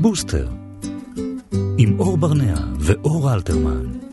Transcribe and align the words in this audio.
בוסטר, 0.00 0.48
עם 1.78 2.00
אור 2.00 2.16
ברנע 2.16 2.54
ואור 2.78 3.34
אלתרמן. 3.34 4.09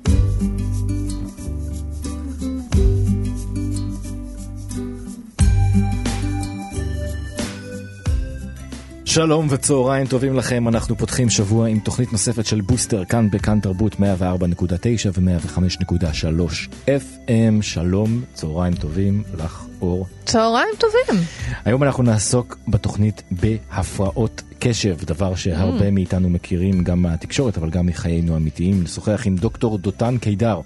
שלום 9.17 9.47
וצהריים 9.49 10.07
טובים 10.07 10.35
לכם, 10.35 10.67
אנחנו 10.67 10.97
פותחים 10.97 11.29
שבוע 11.29 11.67
עם 11.67 11.79
תוכנית 11.79 12.11
נוספת 12.11 12.45
של 12.45 12.61
בוסטר 12.61 13.05
כאן 13.05 13.29
בכאן 13.29 13.59
תרבות 13.59 13.93
104.9 13.93 13.99
ו-105.3 15.13 16.87
FM. 16.87 17.61
שלום, 17.61 18.21
צהריים 18.33 18.73
טובים 18.73 19.23
לך 19.37 19.65
אור. 19.81 20.07
צהריים 20.25 20.69
טובים. 20.77 21.25
היום 21.65 21.83
אנחנו 21.83 22.03
נעסוק 22.03 22.57
בתוכנית 22.67 23.23
בהפרעות 23.31 24.41
קשב, 24.59 24.97
דבר 25.03 25.35
שהרבה 25.35 25.87
mm. 25.87 25.91
מאיתנו 25.91 26.29
מכירים 26.29 26.83
גם 26.83 27.01
מהתקשורת 27.01 27.57
אבל 27.57 27.69
גם 27.69 27.85
מחיינו 27.85 28.33
האמיתיים. 28.33 28.83
נשוחח 28.83 29.21
עם 29.25 29.35
דוקטור 29.35 29.77
דותן 29.77 30.17
קידר. 30.17 30.59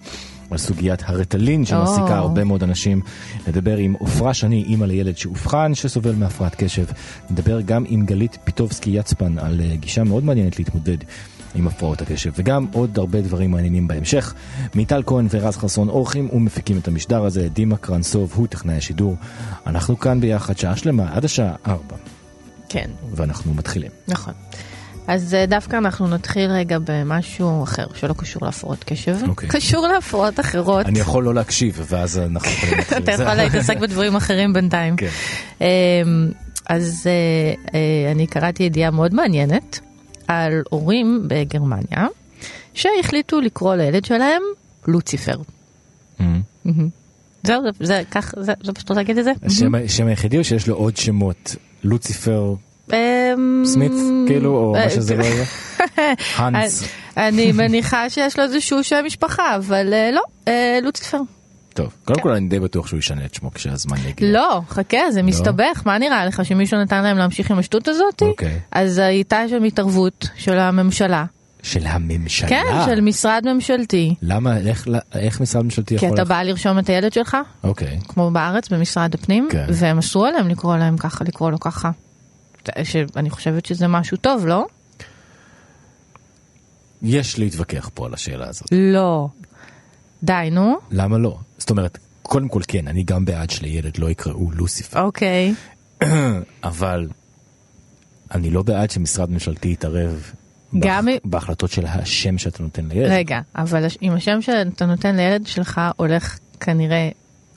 על 0.51 0.57
סוגיית 0.57 1.01
הרטלין 1.05 1.65
שמעסיקה. 1.65 2.17
הרבה 2.17 2.43
מאוד 2.43 2.63
אנשים. 2.63 3.01
נדבר 3.47 3.77
עם 3.77 3.93
עופרה 3.93 4.33
שני, 4.33 4.63
אימא 4.63 4.85
לילד 4.85 5.17
שאובחן 5.17 5.75
שסובל 5.75 6.15
מהפרעת 6.15 6.55
קשב. 6.55 6.85
נדבר 7.29 7.61
גם 7.61 7.83
עם 7.87 8.05
גלית 8.05 8.37
פיטובסקי 8.43 8.89
יצפן 8.89 9.37
על 9.37 9.61
אה, 9.61 9.75
גישה 9.75 10.03
מאוד 10.03 10.23
מעניינת 10.23 10.59
להתמודד 10.59 10.97
עם 11.55 11.67
הפרעות 11.67 12.01
הקשב, 12.01 12.31
וגם 12.35 12.67
עוד 12.73 12.99
הרבה 12.99 13.21
דברים 13.21 13.51
מעניינים 13.51 13.87
בהמשך. 13.87 14.33
מיטל 14.75 15.03
כהן 15.05 15.27
ורז 15.29 15.57
חסון 15.57 15.89
אורחים 15.89 16.29
ומפיקים 16.33 16.77
את 16.77 16.87
המשדר 16.87 17.25
הזה, 17.25 17.49
דימה 17.49 17.77
קרנסוב 17.77 18.33
הוא 18.35 18.47
טכנאי 18.47 18.75
השידור. 18.75 19.15
אנחנו 19.67 19.99
כאן 19.99 20.21
ביחד 20.21 20.57
שעה 20.57 20.77
שלמה 20.77 21.09
עד 21.13 21.25
השעה 21.25 21.55
4. 21.67 21.95
כן. 22.69 22.89
ואנחנו 23.15 23.53
מתחילים. 23.53 23.91
נכון. 24.07 24.33
אז 25.11 25.33
אה, 25.33 25.45
דווקא 25.45 25.75
אנחנו 25.75 26.07
נתחיל 26.07 26.51
רגע 26.51 26.77
במשהו 26.83 27.63
אחר 27.63 27.85
שלא 27.95 28.13
קשור 28.13 28.45
להפרעות 28.45 28.83
קשב, 28.83 29.17
okay. 29.23 29.29
אוקיי. 29.29 29.49
קשור 29.49 29.87
להפרעות 29.87 30.39
אחרות. 30.39 30.85
אני 30.85 30.99
יכול 30.99 31.23
לא 31.23 31.33
להקשיב 31.33 31.85
ואז 31.89 32.17
אנחנו 32.17 32.49
יכולים 32.51 32.77
להתחיל. 32.77 32.97
אתה 32.97 33.11
יכול 33.11 33.33
להתעסק 33.33 33.77
בדברים 33.77 34.15
אחרים 34.15 34.53
בינתיים. 34.53 34.95
כן. 34.95 35.07
אמ, 35.61 35.67
אז 36.69 37.07
אה, 37.07 37.11
אה, 37.73 38.11
אני 38.11 38.27
קראתי 38.27 38.63
ידיעה 38.63 38.91
מאוד 38.91 39.13
מעניינת 39.13 39.79
על 40.27 40.61
הורים 40.69 41.23
בגרמניה 41.27 42.07
שהחליטו 42.73 43.41
לקרוא 43.41 43.75
לילד 43.75 44.05
שלהם 44.05 44.41
לוציפר. 44.87 45.37
Mm-hmm. 46.19 46.63
זהו, 47.43 47.61
זה 47.79 48.01
כך, 48.11 48.33
זה 48.37 48.53
פשוט 48.55 48.77
רוצה 48.89 48.93
להגיד 48.93 49.17
את 49.17 49.23
זה? 49.23 49.31
השם 49.85 50.07
היחידי 50.07 50.37
או 50.37 50.43
שיש 50.43 50.67
לו 50.67 50.75
עוד 50.75 50.97
שמות? 50.97 51.55
לוציפר? 51.83 52.53
אמ, 52.93 53.63
סמית 53.65 53.91
כאילו 54.27 54.57
או 54.57 54.71
מה 54.71 54.89
שזה 54.89 55.15
לא 55.15 55.23
יהיה? 55.23 55.45
האנס. 56.37 56.83
אני 57.17 57.51
מניחה 57.51 58.09
שיש 58.09 58.39
לו 58.39 58.43
איזשהו 58.43 58.83
שם 58.83 59.01
משפחה 59.05 59.55
אבל 59.55 59.93
אה, 59.93 60.11
לא, 60.11 60.21
אה, 60.47 60.79
לוציפר. 60.83 61.21
טוב, 61.73 61.93
קודם 62.05 62.17
כן. 62.17 62.23
כל 62.23 62.31
אני 62.31 62.47
די 62.47 62.59
בטוח 62.59 62.87
שהוא 62.87 62.99
ישנה 62.99 63.25
את 63.25 63.33
שמו 63.33 63.51
כשהזמן 63.53 63.97
יגיע. 64.07 64.31
לא, 64.31 64.61
חכה, 64.69 65.11
זה 65.11 65.21
לא? 65.21 65.27
מסתבך, 65.27 65.81
מה 65.85 65.97
נראה 65.97 66.25
לך 66.25 66.45
שמישהו 66.45 66.79
נתן 66.81 67.03
להם 67.03 67.17
להמשיך 67.17 67.51
עם 67.51 67.59
השטות 67.59 67.87
הזאת? 67.87 68.21
אוקיי. 68.21 68.59
אז 68.71 68.97
הייתה 68.97 69.49
שם 69.49 69.63
התערבות 69.63 70.27
של 70.35 70.59
הממשלה. 70.59 71.25
של 71.63 71.87
הממשלה? 71.87 72.49
כן, 72.49 72.63
של 72.85 73.01
משרד 73.01 73.43
ממשלתי. 73.53 74.15
למה, 74.21 74.57
איך, 74.57 74.87
איך 75.15 75.41
משרד 75.41 75.63
ממשלתי 75.63 75.95
יכול... 75.95 76.09
כי 76.09 76.13
אתה 76.13 76.23
בא 76.23 76.43
לרשום 76.43 76.79
את 76.79 76.89
הילד 76.89 77.13
שלך, 77.13 77.37
אוקיי. 77.63 77.99
כמו 78.07 78.31
בארץ 78.31 78.69
במשרד 78.69 79.13
הפנים, 79.13 79.47
כן. 79.51 79.65
והם 79.69 79.97
אסרו 79.97 80.25
עליהם 80.25 80.47
לקרוא 80.47 80.77
להם 80.77 80.97
ככה, 80.97 81.23
לקרוא 81.23 81.51
לו 81.51 81.59
ככה. 81.59 81.91
שאני 82.83 83.29
חושבת 83.29 83.65
שזה 83.65 83.87
משהו 83.87 84.17
טוב, 84.17 84.45
לא? 84.47 84.65
יש 87.01 87.39
להתווכח 87.39 87.89
פה 87.93 88.05
על 88.05 88.13
השאלה 88.13 88.47
הזאת. 88.47 88.67
לא. 88.71 89.27
די, 90.23 90.49
נו. 90.51 90.77
למה 90.91 91.17
לא? 91.17 91.37
זאת 91.57 91.69
אומרת, 91.69 91.97
קודם 92.21 92.47
כל 92.47 92.61
כן, 92.67 92.87
אני 92.87 93.03
גם 93.03 93.25
בעד 93.25 93.49
שלילד 93.49 93.97
לא 93.97 94.09
יקראו 94.09 94.51
לוסיפר. 94.51 95.01
אוקיי. 95.01 95.53
אבל 96.63 97.07
אני 98.31 98.49
לא 98.49 98.63
בעד 98.63 98.91
שמשרד 98.91 99.31
ממשלתי 99.31 99.71
יתערב 99.71 100.31
גם 100.79 101.05
בהח... 101.05 101.15
בהחלטות 101.25 101.71
של 101.71 101.85
השם 101.85 102.37
שאתה 102.37 102.63
נותן 102.63 102.85
לילד. 102.85 103.11
רגע, 103.11 103.39
אבל 103.55 103.85
אם 104.01 104.11
השם 104.11 104.41
שאתה 104.41 104.85
נותן 104.85 105.15
לילד 105.15 105.47
שלך 105.47 105.81
הולך 105.97 106.39
כנראה 106.59 107.09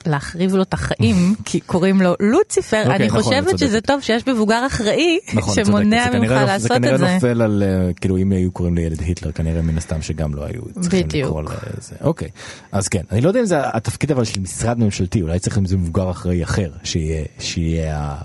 להחריב 0.07 0.55
לו 0.55 0.61
את 0.61 0.73
החיים, 0.73 1.15
כי 1.45 1.59
קוראים 1.59 2.01
לו 2.01 2.15
לוציפר, 2.19 2.77
okay, 2.77 2.85
אוקיי, 2.85 2.95
אני 2.95 3.07
נכון, 3.07 3.21
חושבת 3.21 3.59
שזה 3.59 3.81
טוב 3.81 4.01
שיש 4.01 4.27
מבוגר 4.27 4.67
אחראי 4.67 5.19
נכון, 5.33 5.55
שמונע 5.55 6.05
ממך 6.13 6.31
לא- 6.31 6.43
לעשות 6.43 6.71
את 6.71 6.81
זה. 6.81 6.89
זה 6.89 6.97
כנראה 6.97 7.13
נופל 7.13 7.41
על, 7.41 7.63
אה, 7.63 7.93
כאילו 7.93 8.17
אם 8.17 8.31
היו 8.31 8.51
קוראים 8.51 8.75
לילד 8.75 9.01
היטלר, 9.01 9.31
כנראה 9.31 9.61
מן 9.61 9.77
הסתם 9.77 10.01
שגם 10.01 10.33
לא 10.33 10.45
היו 10.45 10.61
צריכים 10.81 11.07
לקרוא 11.13 11.41
לזה. 11.41 11.95
אוקיי, 12.01 12.29
אז 12.71 12.87
כן, 12.87 13.01
אני 13.11 13.21
לא 13.21 13.27
יודע 13.27 13.39
אם 13.39 13.45
זה 13.45 13.57
התפקיד 13.59 14.11
אבל 14.11 14.23
של 14.23 14.39
משרד 14.39 14.79
ממשלתי, 14.79 15.21
אולי 15.21 15.39
צריך 15.39 15.57
עם 15.57 15.65
זה 15.65 15.77
מבוגר 15.77 16.11
אחראי 16.11 16.43
אחר, 16.43 16.71
שיהיה, 16.83 17.25
שיהיה 17.39 17.99
ה... 17.99 18.21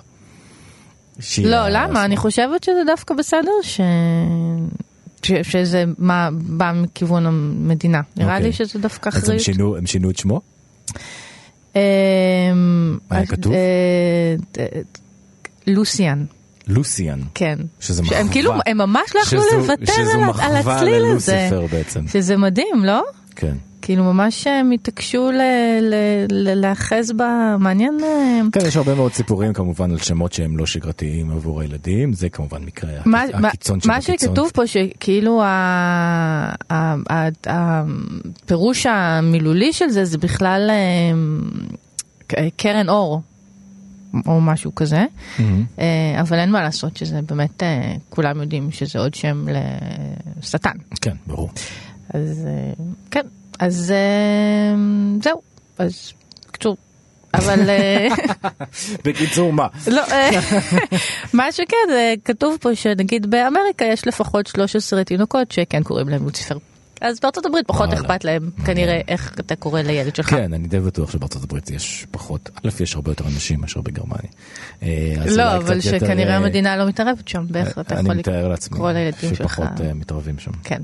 לא, 1.39 1.69
למה? 1.69 2.05
אני 2.05 2.17
חושבת 2.17 2.65
שזה 2.65 2.83
דווקא 2.87 3.15
בסדר 3.15 3.51
ש... 3.63 3.81
שזה 5.23 5.85
מה 5.99 6.29
בא 6.33 6.73
מכיוון 6.75 7.27
המדינה. 7.27 8.01
נראה 8.17 8.41
לי 8.41 8.53
שזה 8.53 8.79
דווקא 8.79 9.09
אחריות. 9.09 9.25
אז 9.25 9.61
הם 9.79 9.87
שינו 9.87 10.11
את 10.11 10.17
שמו? 10.17 10.41
אמ, 11.77 11.81
מה 13.11 13.17
היה 13.17 13.27
כתוב? 13.27 13.53
אה, 13.53 13.59
אה, 14.59 14.67
לוסיאן. 15.67 16.25
לוסיאן. 16.69 17.21
כן. 17.35 17.59
שזה 17.81 18.03
מחווה. 18.03 18.21
הם 18.21 18.29
כאילו, 18.29 18.53
הם 18.67 18.79
ממש 18.79 19.15
לא 19.15 19.21
יכלו 19.21 19.43
לוותר 19.59 19.93
על 20.39 20.57
הצליל 20.57 21.05
הזה. 21.05 21.51
בעצם. 21.71 22.09
שזה 22.09 22.37
מדהים, 22.37 22.85
לא? 22.85 23.03
כן. 23.37 23.55
כאילו 23.83 24.05
ממש 24.05 24.47
הם 24.47 24.71
התעקשו 24.71 25.31
להאחז 26.31 27.13
בה, 27.13 27.57
מעניין. 27.59 27.99
אה, 28.05 28.41
כן, 28.53 28.61
יש 28.67 28.77
הרבה 28.77 28.95
מאוד 28.95 29.13
סיפורים 29.13 29.53
כמובן 29.53 29.91
על 29.91 29.99
שמות 29.99 30.33
שהם 30.33 30.57
לא 30.57 30.67
שגרתיים 30.67 31.31
עבור 31.31 31.61
הילדים, 31.61 32.13
זה 32.13 32.29
כמובן 32.29 32.63
מקרה 32.65 32.91
הקיצון 33.01 33.81
שבקיצון. 33.81 33.81
מה 33.87 34.01
שכתוב 34.01 34.51
פה 34.55 34.67
שכאילו 34.67 35.43
הפירוש 37.47 38.87
המילולי 38.87 39.73
של 39.73 39.89
זה 39.89 40.05
זה 40.05 40.19
בכלל 40.19 40.71
אה, 40.71 42.49
קרן 42.57 42.89
אור. 42.89 43.23
או 44.27 44.41
משהו 44.41 44.75
כזה, 44.75 45.05
mm-hmm. 45.05 45.43
אבל 46.21 46.39
אין 46.39 46.51
מה 46.51 46.63
לעשות 46.63 46.97
שזה 46.97 47.21
באמת, 47.23 47.63
כולם 48.09 48.41
יודעים 48.41 48.71
שזה 48.71 48.99
עוד 48.99 49.15
שם 49.15 49.47
לשטן. 50.39 50.77
כן, 51.01 51.15
ברור. 51.27 51.51
אז 52.15 52.47
כן, 53.11 53.27
אז 53.59 53.93
אה, 53.93 54.75
זהו, 55.23 55.41
אז 55.79 56.13
בקיצור. 56.49 56.77
אבל... 57.35 57.71
אה, 57.71 58.09
בקיצור 59.05 59.53
מה? 59.53 59.67
לא, 59.87 60.03
אה, 60.13 60.31
מה 61.35 61.53
שכן, 61.53 61.77
כתוב 62.25 62.57
פה 62.61 62.75
שנגיד 62.75 63.31
באמריקה 63.31 63.85
יש 63.85 64.07
לפחות 64.07 64.47
13 64.47 65.05
תינוקות 65.05 65.53
שכן 65.53 65.83
קוראים 65.83 66.09
להם 66.09 66.25
לוציפר. 66.25 66.59
אז 67.01 67.21
בארצות 67.21 67.47
הברית 67.47 67.67
פחות 67.67 67.93
אכפת 67.93 68.25
להם 68.25 68.51
כנראה 68.67 69.01
איך 69.09 69.35
אתה 69.41 69.57
קורא 69.57 69.81
לילד 69.81 70.17
שלך. 70.17 70.31
כן, 70.31 70.53
אני 70.53 70.69
די 70.69 70.81
בטוח 70.81 71.11
שבארצות 71.11 71.45
הברית 71.45 71.71
יש 71.71 72.07
פחות, 72.11 72.51
א' 72.65 72.83
יש 72.83 72.95
הרבה 72.95 73.11
יותר 73.11 73.25
אנשים 73.27 73.61
מאשר 73.61 73.81
בגרמניה. 73.81 74.31
לא, 75.37 75.57
אבל 75.57 75.81
שכנראה 75.81 76.37
המדינה 76.37 76.77
לא 76.77 76.89
מתערבת 76.89 77.29
שם, 77.29 77.47
באיך 77.51 77.79
אתה 77.79 77.95
יכול 77.95 78.15
לקרוא 78.15 78.91
לילדים 78.93 79.35
שלך. 79.35 79.55
שפחות 79.55 79.81
מתערבים 79.95 80.39
שם. 80.39 80.51
כן. 80.65 80.83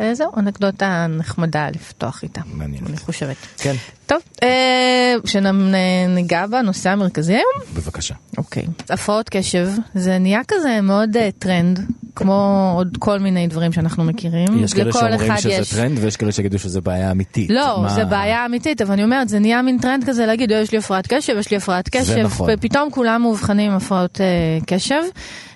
אה, 0.00 0.14
זהו, 0.14 0.30
אנקדוטה 0.36 1.06
נחמדה 1.08 1.68
לפתוח 1.70 2.22
איתה. 2.22 2.40
מעניין. 2.52 2.84
אני 2.86 2.96
חושבת. 2.96 3.36
כן. 3.58 3.74
טוב, 4.06 4.18
אה, 4.42 5.14
שניגע 5.24 6.46
בנושא 6.46 6.90
המרכזי 6.90 7.32
היום? 7.32 7.74
בבקשה. 7.76 8.14
אוקיי. 8.38 8.62
הפרעות 8.90 9.28
קשב, 9.28 9.68
זה 9.94 10.18
נהיה 10.18 10.40
כזה 10.48 10.80
מאוד 10.80 11.16
אה, 11.16 11.28
טרנד, 11.38 11.80
כמו 12.16 12.72
עוד 12.76 12.96
כל 12.98 13.18
מיני 13.18 13.46
דברים 13.46 13.72
שאנחנו 13.72 14.04
מכירים. 14.04 14.64
יש 14.64 14.74
כאלה 14.74 14.92
שאומרים 14.92 15.36
שזה 15.36 15.50
יש... 15.50 15.74
טרנד 15.74 15.98
ויש 15.98 16.16
כאלה 16.16 16.32
שיגידו 16.32 16.58
שזה 16.58 16.80
בעיה 16.80 17.10
אמיתית. 17.10 17.50
לא, 17.50 17.82
מה... 17.82 17.88
זה 17.88 18.04
בעיה 18.04 18.46
אמיתית, 18.46 18.82
אבל 18.82 18.92
אני 18.92 19.04
אומרת, 19.04 19.28
זה 19.28 19.38
נהיה 19.38 19.62
מין 19.62 19.78
טרנד 19.78 20.04
כזה 20.04 20.26
להגיד, 20.26 20.50
יש 20.50 20.72
לי 20.72 20.78
הפרעת 20.78 21.06
קשב, 21.06 21.36
יש 21.38 21.50
לי 21.50 21.56
הפרעת 21.56 21.88
קשב. 21.88 22.04
זה 22.04 22.22
נכון. 22.22 22.50
ופתאום 22.52 22.90
כולם 22.90 23.22
מאובחנים 23.22 23.70
עם 23.70 23.76
הפרעות 23.76 24.20
קשב. 24.66 25.02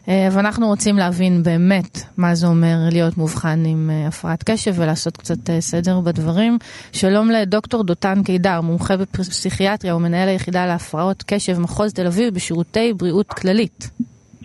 אה, 0.09 0.29
ואנחנו 0.33 0.67
רוצים 0.67 0.97
להבין 0.97 1.43
באמת 1.43 1.99
מה 2.17 2.35
זה 2.35 2.47
אומר 2.47 2.77
להיות 2.93 3.19
מאובחן 3.19 3.65
עם 3.67 3.91
אה, 3.93 4.07
הפרעת 4.07 4.43
קשב 4.43 4.73
ולעשות 4.77 5.17
קצת 5.17 5.51
אה, 5.51 5.61
סדר 5.61 6.01
בדברים. 6.01 6.59
שלום 6.93 7.31
לדוקטור 7.31 7.85
דותן 7.85 8.23
קידר, 8.23 8.61
מומחה 8.61 8.97
בפסיכיאטריה 8.97 9.97
ומנהל 9.97 10.29
היחידה 10.29 10.67
להפרעות 10.67 11.25
קשב 11.27 11.59
מחוז 11.59 11.93
תל 11.93 12.07
אביב 12.07 12.35
בשירותי 12.35 12.93
בריאות 12.93 13.33
כללית. 13.33 13.91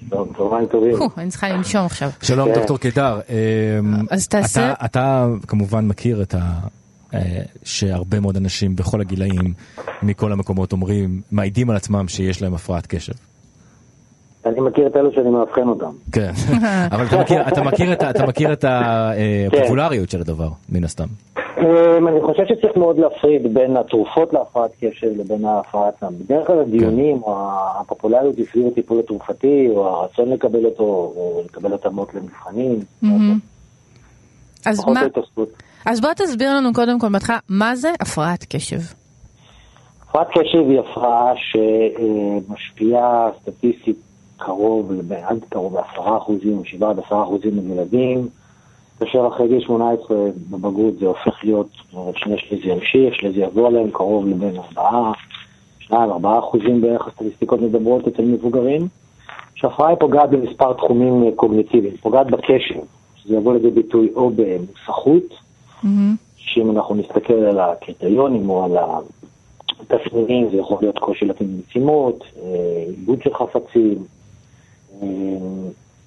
צהריים 0.09 0.65
טובים. 0.71 0.95
אני 1.17 1.29
צריכה 1.29 1.49
לנשום 1.49 1.85
עכשיו. 1.85 2.09
שלום 2.21 2.49
כן. 2.49 2.55
דוקטור 2.55 2.77
קידר. 2.77 3.19
אז 4.09 4.27
תעשה... 4.27 4.73
אתה 4.85 5.27
כמובן 5.47 5.87
מכיר 5.87 6.21
את 6.21 6.35
ה... 6.35 6.59
שהרבה 7.63 8.19
מאוד 8.19 8.37
אנשים 8.37 8.75
בכל 8.75 9.01
הגילאים 9.01 9.53
מכל 10.03 10.31
המקומות 10.31 10.71
אומרים, 10.71 11.21
מעידים 11.31 11.69
על 11.69 11.75
עצמם 11.75 12.07
שיש 12.07 12.41
להם 12.41 12.53
הפרעת 12.53 12.87
קשב. 12.87 13.13
אני 14.45 14.61
מכיר 14.61 14.87
את 14.87 14.95
אלו 14.95 15.11
שאני 15.11 15.29
מאבחן 15.29 15.67
אותם. 15.67 15.91
כן, 16.11 16.31
אבל 16.93 17.05
אתה 17.05 17.21
מכיר, 17.21 17.47
אתה 17.47 17.63
מכיר, 17.63 17.93
את, 17.93 18.03
אתה 18.03 18.25
מכיר 18.25 18.53
את 18.53 18.65
הפופולריות 18.67 20.09
של 20.09 20.21
הדבר, 20.21 20.49
מן 20.69 20.83
הסתם. 20.83 21.07
אמ, 21.57 22.07
אני 22.07 22.21
חושב 22.21 22.43
שצריך 22.47 22.77
מאוד 22.77 22.99
להפריד 22.99 23.53
בין 23.53 23.77
התרופות 23.77 24.33
להפרעת 24.33 24.71
קשב 24.81 25.07
לבין 25.17 25.45
ההפרעת 25.45 25.93
סם. 25.99 26.13
בדרך 26.19 26.47
כלל 26.47 26.59
הדיונים, 26.59 27.21
או 27.23 27.49
הפופולריות 27.79 28.35
סביב 28.51 28.67
הטיפול 28.67 28.99
התרופתי, 28.99 29.67
או 29.69 29.87
הרצון 29.87 30.29
לקבל 30.29 30.65
אותו, 30.65 30.83
או 30.83 31.41
לקבל 31.45 31.73
התאמות 31.73 32.13
למבחנים. 32.13 32.79
אז 34.65 34.85
מה... 34.87 35.01
אז 35.85 36.01
בוא 36.01 36.13
תסביר 36.13 36.53
לנו 36.53 36.73
קודם 36.73 36.99
כל 36.99 37.09
בהתחלה, 37.09 37.37
מה 37.49 37.75
זה 37.75 37.91
הפרעת 37.99 38.45
קשב? 38.49 38.79
הפרעת 40.01 40.27
קשב 40.27 40.69
היא 40.69 40.79
הפרעה 40.79 41.33
שמשפיעה 41.35 43.29
סטטיסטית 43.41 43.97
קרוב, 44.45 44.91
עד 45.23 45.39
קרוב 45.49 45.75
ל-10 45.77 46.17
אחוזים, 46.17 46.65
7 46.65 46.89
עד 46.89 46.99
10 46.99 47.23
אחוזים 47.23 47.69
מילדים, 47.69 48.27
כאשר 48.99 49.27
אחרי 49.27 49.47
גיל 49.47 49.61
18 49.61 50.17
בבגרות 50.49 50.93
זה 50.99 51.05
הופך 51.05 51.43
להיות, 51.43 51.67
שני 52.15 52.37
שליש 52.37 52.65
זה 52.65 52.71
ימשיך, 52.71 53.15
שליש 53.15 53.35
זה 53.35 53.41
יבוא 53.41 53.67
עליהם 53.67 53.91
קרוב 53.91 54.27
לבין 54.27 54.55
4, 54.77 55.11
2, 55.79 56.11
4 56.11 56.39
אחוזים 56.39 56.81
בערך 56.81 57.07
הסטטיסטיקות 57.07 57.61
מדברות 57.61 58.07
אצל 58.07 58.21
מבוגרים. 58.21 58.87
שהפרעה 59.55 59.89
היא 59.89 59.97
פוגעת 59.97 60.29
במספר 60.29 60.73
תחומים 60.73 61.31
קוגניטיביים, 61.35 61.97
פוגעת 61.97 62.27
בקשב, 62.27 62.79
שזה 63.15 63.35
יבוא 63.35 63.53
לידי 63.53 63.71
ביטוי 63.71 64.09
או 64.15 64.31
במוסכות, 64.35 65.23
mm-hmm. 65.83 65.87
שאם 66.35 66.71
אנחנו 66.71 66.95
נסתכל 66.95 67.33
על 67.33 67.59
הקריטריונים 67.59 68.49
או 68.49 68.63
על 68.63 68.77
התפנינים, 69.79 70.49
זה 70.51 70.57
יכול 70.57 70.77
להיות 70.81 70.99
קושי 70.99 71.25
להתאים 71.25 71.61
משימות, 71.69 72.23
אה, 72.43 72.83
עיבוד 72.87 73.21
של 73.23 73.33
חפצים, 73.33 73.97
אה, 73.97 74.12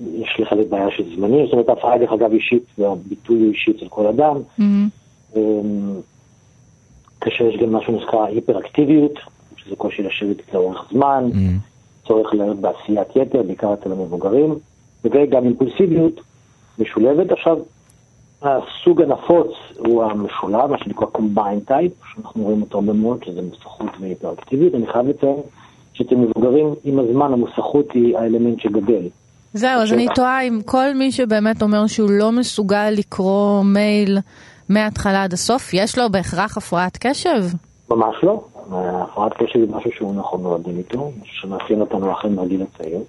יש 0.01 0.41
לחלק 0.41 0.67
בעיה 0.69 0.91
של 0.91 1.17
זמנים, 1.17 1.45
זאת 1.45 1.53
אומרת 1.53 1.69
ההפרעה 1.69 1.99
דרך 1.99 2.13
אגב 2.13 2.33
אישית, 2.33 2.65
והביטוי 2.79 3.39
הוא 3.39 3.53
אישי 3.53 3.71
אצל 3.71 3.89
כל 3.89 4.07
אדם. 4.07 4.37
Mm-hmm. 4.61 5.37
כאשר 7.21 7.45
יש 7.45 7.57
גם 7.57 7.73
משהו 7.73 8.01
שנקרא 8.01 8.25
היפראקטיביות, 8.25 9.13
שזה 9.57 9.77
קושי 9.77 10.03
לשבת 10.03 10.55
לאורך 10.55 10.85
זמן, 10.93 11.29
mm-hmm. 11.33 12.07
צורך 12.09 12.35
להיות 12.35 12.57
בעשיית 12.57 13.17
יתר, 13.17 13.43
בעיקר 13.43 13.75
אצל 13.75 13.93
המבוגרים, 13.93 14.55
וגם 15.05 15.45
אימפולסיביות 15.45 16.21
משולבת. 16.79 17.33
עכשיו, 17.33 17.59
הסוג 18.43 19.03
הנפוץ 19.03 19.51
הוא 19.79 20.05
המשולב, 20.05 20.67
מה 20.67 20.79
שנקרא 20.79 21.07
combine 21.15 21.71
type, 21.71 22.15
שאנחנו 22.15 22.43
רואים 22.43 22.63
אותו 22.63 22.79
הרבה 22.79 22.93
מאוד, 22.93 23.25
שזה 23.25 23.43
מוסכות 23.43 23.91
והיפראקטיביות. 24.01 24.75
אני 24.75 24.87
חייב 24.87 25.09
לציין 25.09 25.37
שאצל 25.97 26.15
מבוגרים, 26.15 26.75
עם 26.85 26.99
הזמן 26.99 27.33
המוסכות 27.33 27.93
היא 27.93 28.19
האלמנט 28.19 28.61
שגדל. 28.61 29.09
זהו, 29.53 29.81
אז 29.83 29.93
אני 29.93 30.07
תוהה 30.15 30.43
אם 30.43 30.61
כל 30.65 30.95
מי 30.95 31.13
שבאמת 31.13 31.63
אומר 31.63 31.87
שהוא 31.87 32.11
לא 32.11 32.33
מסוגל 32.33 32.91
לקרוא 32.91 33.63
מייל 33.65 34.19
מההתחלה 34.69 35.25
עד 35.25 35.33
הסוף, 35.33 35.75
יש 35.75 35.99
לו 35.99 36.11
בהכרח 36.11 36.57
הפרעת 36.57 36.97
קשב? 37.01 37.45
ממש 37.91 38.17
לא. 38.23 38.45
הפרעת 38.73 39.33
קשב 39.33 39.59
היא 39.59 39.69
משהו 39.77 39.91
שהוא 39.97 40.15
נכון 40.15 40.43
נולדים 40.43 40.79
איתו, 40.79 41.11
שמאפיין 41.25 41.81
אותנו 41.81 42.11
החל 42.11 42.29
מהגיל 42.29 42.63
הצעיר. 42.63 43.01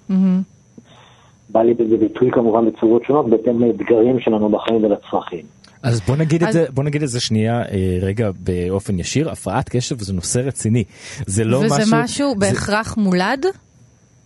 בא 1.50 1.62
לי 1.62 1.74
בזה 1.74 1.98
ביטוי 1.98 2.32
כמובן 2.32 2.66
בצורות 2.66 3.04
שונות, 3.04 3.30
בהתאם 3.30 3.60
לאתגרים 3.60 4.20
שלנו 4.20 4.50
בחיים 4.50 4.84
ולצרכים. 4.84 5.46
אז 5.84 6.02
בוא 6.02 6.16
נגיד 6.16 6.44
אז... 6.44 6.48
את 6.48 6.54
זה, 6.54 6.66
בוא 6.74 6.84
נגיד 6.84 7.04
את 7.04 7.10
זה 7.10 7.20
שנייה 7.20 7.62
אה, 7.62 7.98
רגע 8.02 8.30
באופן 8.40 9.00
ישיר, 9.00 9.30
הפרעת 9.32 9.70
קשב 9.70 10.00
זה 10.00 10.14
נושא 10.14 10.40
רציני. 10.40 10.84
זה 11.26 11.44
לא 11.44 11.58
וזה 11.58 11.66
משהו... 11.66 11.82
וזה 11.82 11.96
משהו 12.04 12.36
בהכרח 12.36 12.96
זה... 12.96 13.02
מולד? 13.02 13.46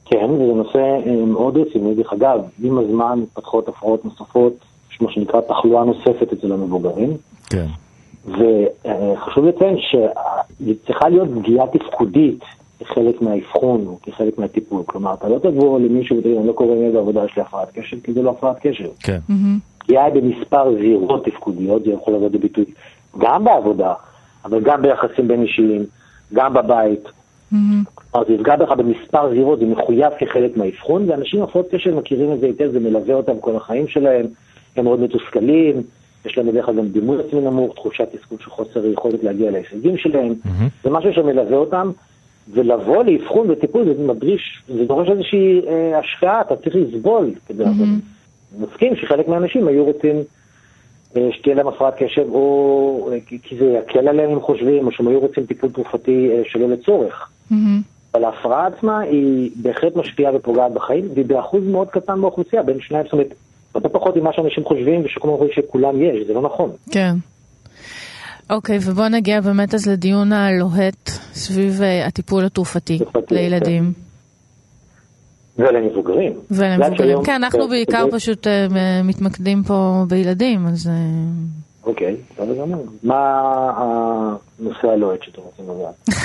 כן, 0.06 0.30
וזה 0.30 0.54
נושא 0.54 0.80
אה, 0.80 1.26
מאוד 1.26 1.58
רציני. 1.58 1.96
דרך 1.96 2.14
אגב, 2.14 2.40
עם 2.64 2.78
הזמן 2.78 3.20
מתפתחות 3.20 3.68
הפרעות 3.68 4.06
נוספות, 4.06 4.54
יש 4.92 5.02
מה 5.02 5.12
שנקרא 5.12 5.42
תחלואה 5.42 5.84
נוספת 5.84 6.34
אצל 6.34 6.52
המבוגרים. 6.52 7.18
כן. 7.50 7.66
וחשוב 8.26 9.46
לציין 9.46 9.78
שצריכה 9.78 11.10
להיות 11.10 11.30
פגיעה 11.40 11.68
תפקודית 11.68 12.40
כחלק 12.80 13.22
מהאבחון 13.22 13.88
או 13.88 13.98
כחלק 14.04 14.38
מהטיפול. 14.38 14.84
כלומר, 14.86 15.14
אתה 15.14 15.30
לא 15.30 15.40
תבוא 15.40 15.80
למישהו 15.80 16.18
ותגיד, 16.18 16.38
אני 16.38 16.48
לא 16.48 16.54
קורא 16.54 16.76
מיד 16.76 16.94
בעבודה, 16.94 17.26
יש 17.26 17.36
לי 17.36 17.42
הפרעת 17.42 17.72
קשב, 17.74 17.98
כי 18.04 18.14
זה 18.14 18.22
לא 18.22 18.30
הפרעת 18.30 18.58
קשב. 18.62 18.90
כן. 19.00 19.20
פגיעה 19.84 20.06
היא 20.06 20.14
במספר 20.14 20.74
זירות 20.82 21.26
תפקודיות, 21.26 21.84
זה 21.84 21.92
יכול 21.92 22.14
לבוא 22.14 22.30
לביטוי 22.34 22.66
גם 23.18 23.44
בעבודה, 23.44 23.94
אבל 24.46 24.62
גם 24.62 24.82
ביחסים 24.82 25.28
בין 25.28 25.42
אישיים, 25.42 25.86
גם 26.34 26.54
בבית. 26.54 27.04
כלומר, 27.96 28.28
זה 28.28 28.34
יפגע 28.34 28.56
בך 28.56 28.72
במספר 28.72 29.30
זירות, 29.30 29.60
זה 29.60 29.66
מחויב 29.66 30.10
כחלק 30.20 30.58
מהאבחון, 30.58 31.10
ואנשים 31.10 31.40
עם 31.40 31.46
הפרעות 31.46 31.68
קשב 31.72 31.96
מכירים 31.96 32.34
את 32.34 32.40
זה 32.40 32.46
היטב, 32.46 32.72
זה 32.72 32.80
מלווה 32.80 33.16
אותם 33.16 33.40
כל 33.40 33.56
החיים 33.56 33.88
שלהם, 33.88 34.26
הם 34.76 34.84
מאוד 34.84 35.00
מתוסכלים, 35.00 35.82
יש 36.26 36.38
להם 36.38 36.48
בדרך 36.48 36.66
כלל 36.66 36.76
גם 36.76 36.88
דימוי 36.88 37.18
עצמי 37.20 37.42
נמוך, 37.42 37.76
תחושת 37.76 38.08
תסכול 38.16 38.38
של 38.44 38.50
חוסר 38.50 38.86
יכולת 38.86 39.24
להגיע 39.24 39.52
להישגים 39.52 39.98
שלהם, 39.98 40.34
זה 40.84 40.90
משהו 40.90 41.14
שמלווה 41.14 41.58
אותם, 41.58 41.92
ולבוא 42.54 43.04
לאבחון 43.04 43.50
וטיפול 43.50 43.86
זה 43.86 44.04
מדריש, 44.04 44.64
זה 44.68 44.86
דורש 44.86 45.10
איזושהי 45.10 45.62
אה, 45.68 46.00
השקעה, 46.00 46.42
אתה 46.42 46.56
צריך 46.56 46.76
לסבול 46.76 47.32
כדי 47.48 47.64
לעשות. 47.64 47.88
מסכים 48.60 48.96
שחלק 48.96 49.28
מהאנשים 49.28 49.68
היו 49.68 49.86
רוצים 49.86 50.16
אה, 51.18 51.30
שתהיה 51.32 51.56
להם 51.56 51.68
הפרעת 51.68 51.94
קשב, 51.98 52.26
או 52.30 53.10
אה, 53.12 53.18
כי 53.44 53.58
זה 53.60 53.66
יקל 53.66 54.08
עליהם 54.08 54.32
אם 54.32 54.42
חושבים, 54.42 54.88
או 54.88 54.92
שהם 54.92 55.08
היו 55.08 55.20
רוצים 55.20 55.46
טיפול 55.46 55.70
תרופתי 55.70 56.30
אה, 56.32 56.42
שלא 56.46 56.70
לצורך. 56.70 57.30
Mm-hmm. 57.52 57.56
אבל 58.14 58.24
ההפרעה 58.24 58.68
עצמה 58.68 59.00
היא 59.00 59.52
בהחלט 59.56 59.96
משפיעה 59.96 60.36
ופוגעת 60.36 60.74
בחיים, 60.74 61.08
והיא 61.14 61.26
באחוז 61.26 61.64
מאוד 61.64 61.88
קטן 61.88 62.22
באוכלוסייה, 62.22 62.64
בין 62.64 62.78
שניים, 62.82 63.04
זאת 63.04 63.14
אומרת, 63.14 63.34
הרבה 63.76 63.90
פחות 63.90 64.18
ממה 64.18 64.34
שאנשים 64.34 64.64
חושבים, 64.64 65.02
ושכולם 65.06 65.38
חושבים 65.38 65.56
שכולם 65.56 66.02
יש, 66.02 66.28
זה 66.28 66.34
לא 66.34 66.42
נכון. 66.42 66.72
כן. 66.92 67.16
אוקיי, 68.50 68.78
okay, 68.78 68.82
ובוא 68.86 69.08
נגיע 69.08 69.42
באמת 69.42 69.74
אז 69.74 69.88
לדיון 69.88 70.34
הלוהט 70.34 71.10
סביב 71.34 71.82
הטיפול 72.08 72.46
התרופתי 72.46 73.00
לילדים. 73.32 73.84
כן. 73.84 74.11
ולמבוגרים. 75.58 76.34
ולמבוגרים, 76.52 77.24
כן, 77.24 77.32
אנחנו 77.34 77.68
בעיקר 77.68 78.06
פשוט 78.12 78.48
uh, 78.48 78.50
מתמקדים 79.04 79.64
פה 79.64 80.04
בילדים, 80.08 80.68
אז... 80.68 80.90
אוקיי, 81.86 82.16
בסדר 82.34 82.62
גמור. 82.62 82.86
מה 83.04 83.42
הנושא 83.78 84.88
הלוהט 84.88 85.24
שאתם 85.24 85.42
רוצים 85.42 85.66
לדעת? 85.70 86.16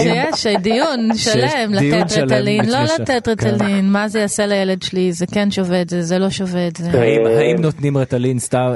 שיש 0.00 0.46
דיון 0.62 1.14
שלם, 1.14 1.72
לתת 1.72 2.12
רטלין, 2.18 2.64
לא 2.70 2.78
לתת 2.82 3.28
רטלין, 3.28 3.58
כן. 3.58 3.86
מה 3.92 4.08
זה 4.08 4.20
יעשה 4.20 4.46
לילד 4.46 4.82
שלי, 4.82 5.12
זה 5.12 5.26
כן 5.26 5.50
שווה 5.50 5.82
את 5.82 5.88
זה, 5.88 6.02
זה 6.02 6.18
לא 6.18 6.30
שווה 6.30 6.68
את 6.68 6.76
זה. 6.76 6.90
האם 7.38 7.56
נותנים 7.60 7.96
רטלין 7.96 8.38
סתם 8.38 8.72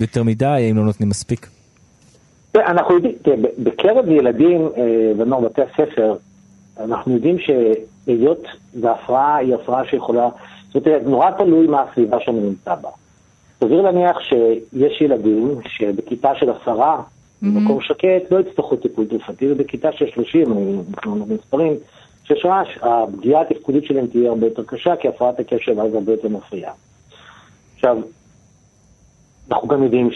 יותר 0.00 0.22
מדי, 0.22 0.46
האם 0.46 0.76
לא 0.76 0.84
נותנים 0.84 1.08
מספיק? 1.08 1.46
אנחנו 2.54 2.94
יודעים, 2.94 3.14
בקרב 3.58 4.08
ילדים 4.08 4.68
ונוער 5.18 5.40
בתי 5.40 5.62
הספר, 5.62 6.14
אנחנו 6.80 7.14
יודעים 7.14 7.36
שהיות 8.06 8.46
והפרעה 8.80 9.36
היא 9.36 9.54
הפרעה 9.54 9.84
שיכולה, 9.84 10.28
זאת 10.72 10.86
אומרת, 10.86 11.02
נורא 11.02 11.30
תלוי 11.30 11.66
מה 11.66 11.82
הסביבה 11.82 12.20
שאני 12.20 12.40
נמצא 12.40 12.74
בה. 12.74 12.88
סביר 13.60 13.82
להניח 13.82 14.20
שיש 14.20 15.00
ילדים 15.00 15.58
שבכיתה 15.68 16.34
של 16.34 16.50
עשרה, 16.50 17.02
במקום 17.42 17.80
שקט, 17.80 18.30
לא 18.30 18.40
יצטרכו 18.40 18.76
טיפול 18.76 19.06
תרופתי, 19.06 19.52
ובכיתה 19.52 19.92
של 19.92 20.06
שלושים, 20.14 20.46
אנחנו 20.94 21.26
במספרים, 21.26 21.72
שיש 22.24 22.44
רעש, 22.44 22.78
הפגיעה 22.82 23.40
התפקודית 23.40 23.84
שלהם 23.84 24.06
תהיה 24.06 24.30
הרבה 24.30 24.46
יותר 24.46 24.62
קשה, 24.66 24.96
כי 24.96 25.08
הפרעת 25.08 25.40
הקשב 25.40 25.80
אז 25.80 25.94
הרבה 25.94 26.12
יותר 26.12 26.28
מפריעה. 26.28 26.72
עכשיו, 27.74 27.96
אנחנו 29.50 29.68
גם 29.68 29.82
יודעים 29.82 30.10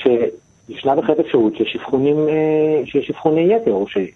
שישנה 0.71 0.95
בהחלט 0.97 1.19
אפשרות 1.19 1.57
שיש 1.57 1.77
אבחונים, 1.77 2.17
אה, 2.29 2.83
שיש 2.85 3.11
אבחוני 3.11 3.55
יתר, 3.55 3.73
או 3.73 3.89
שאין 3.89 4.07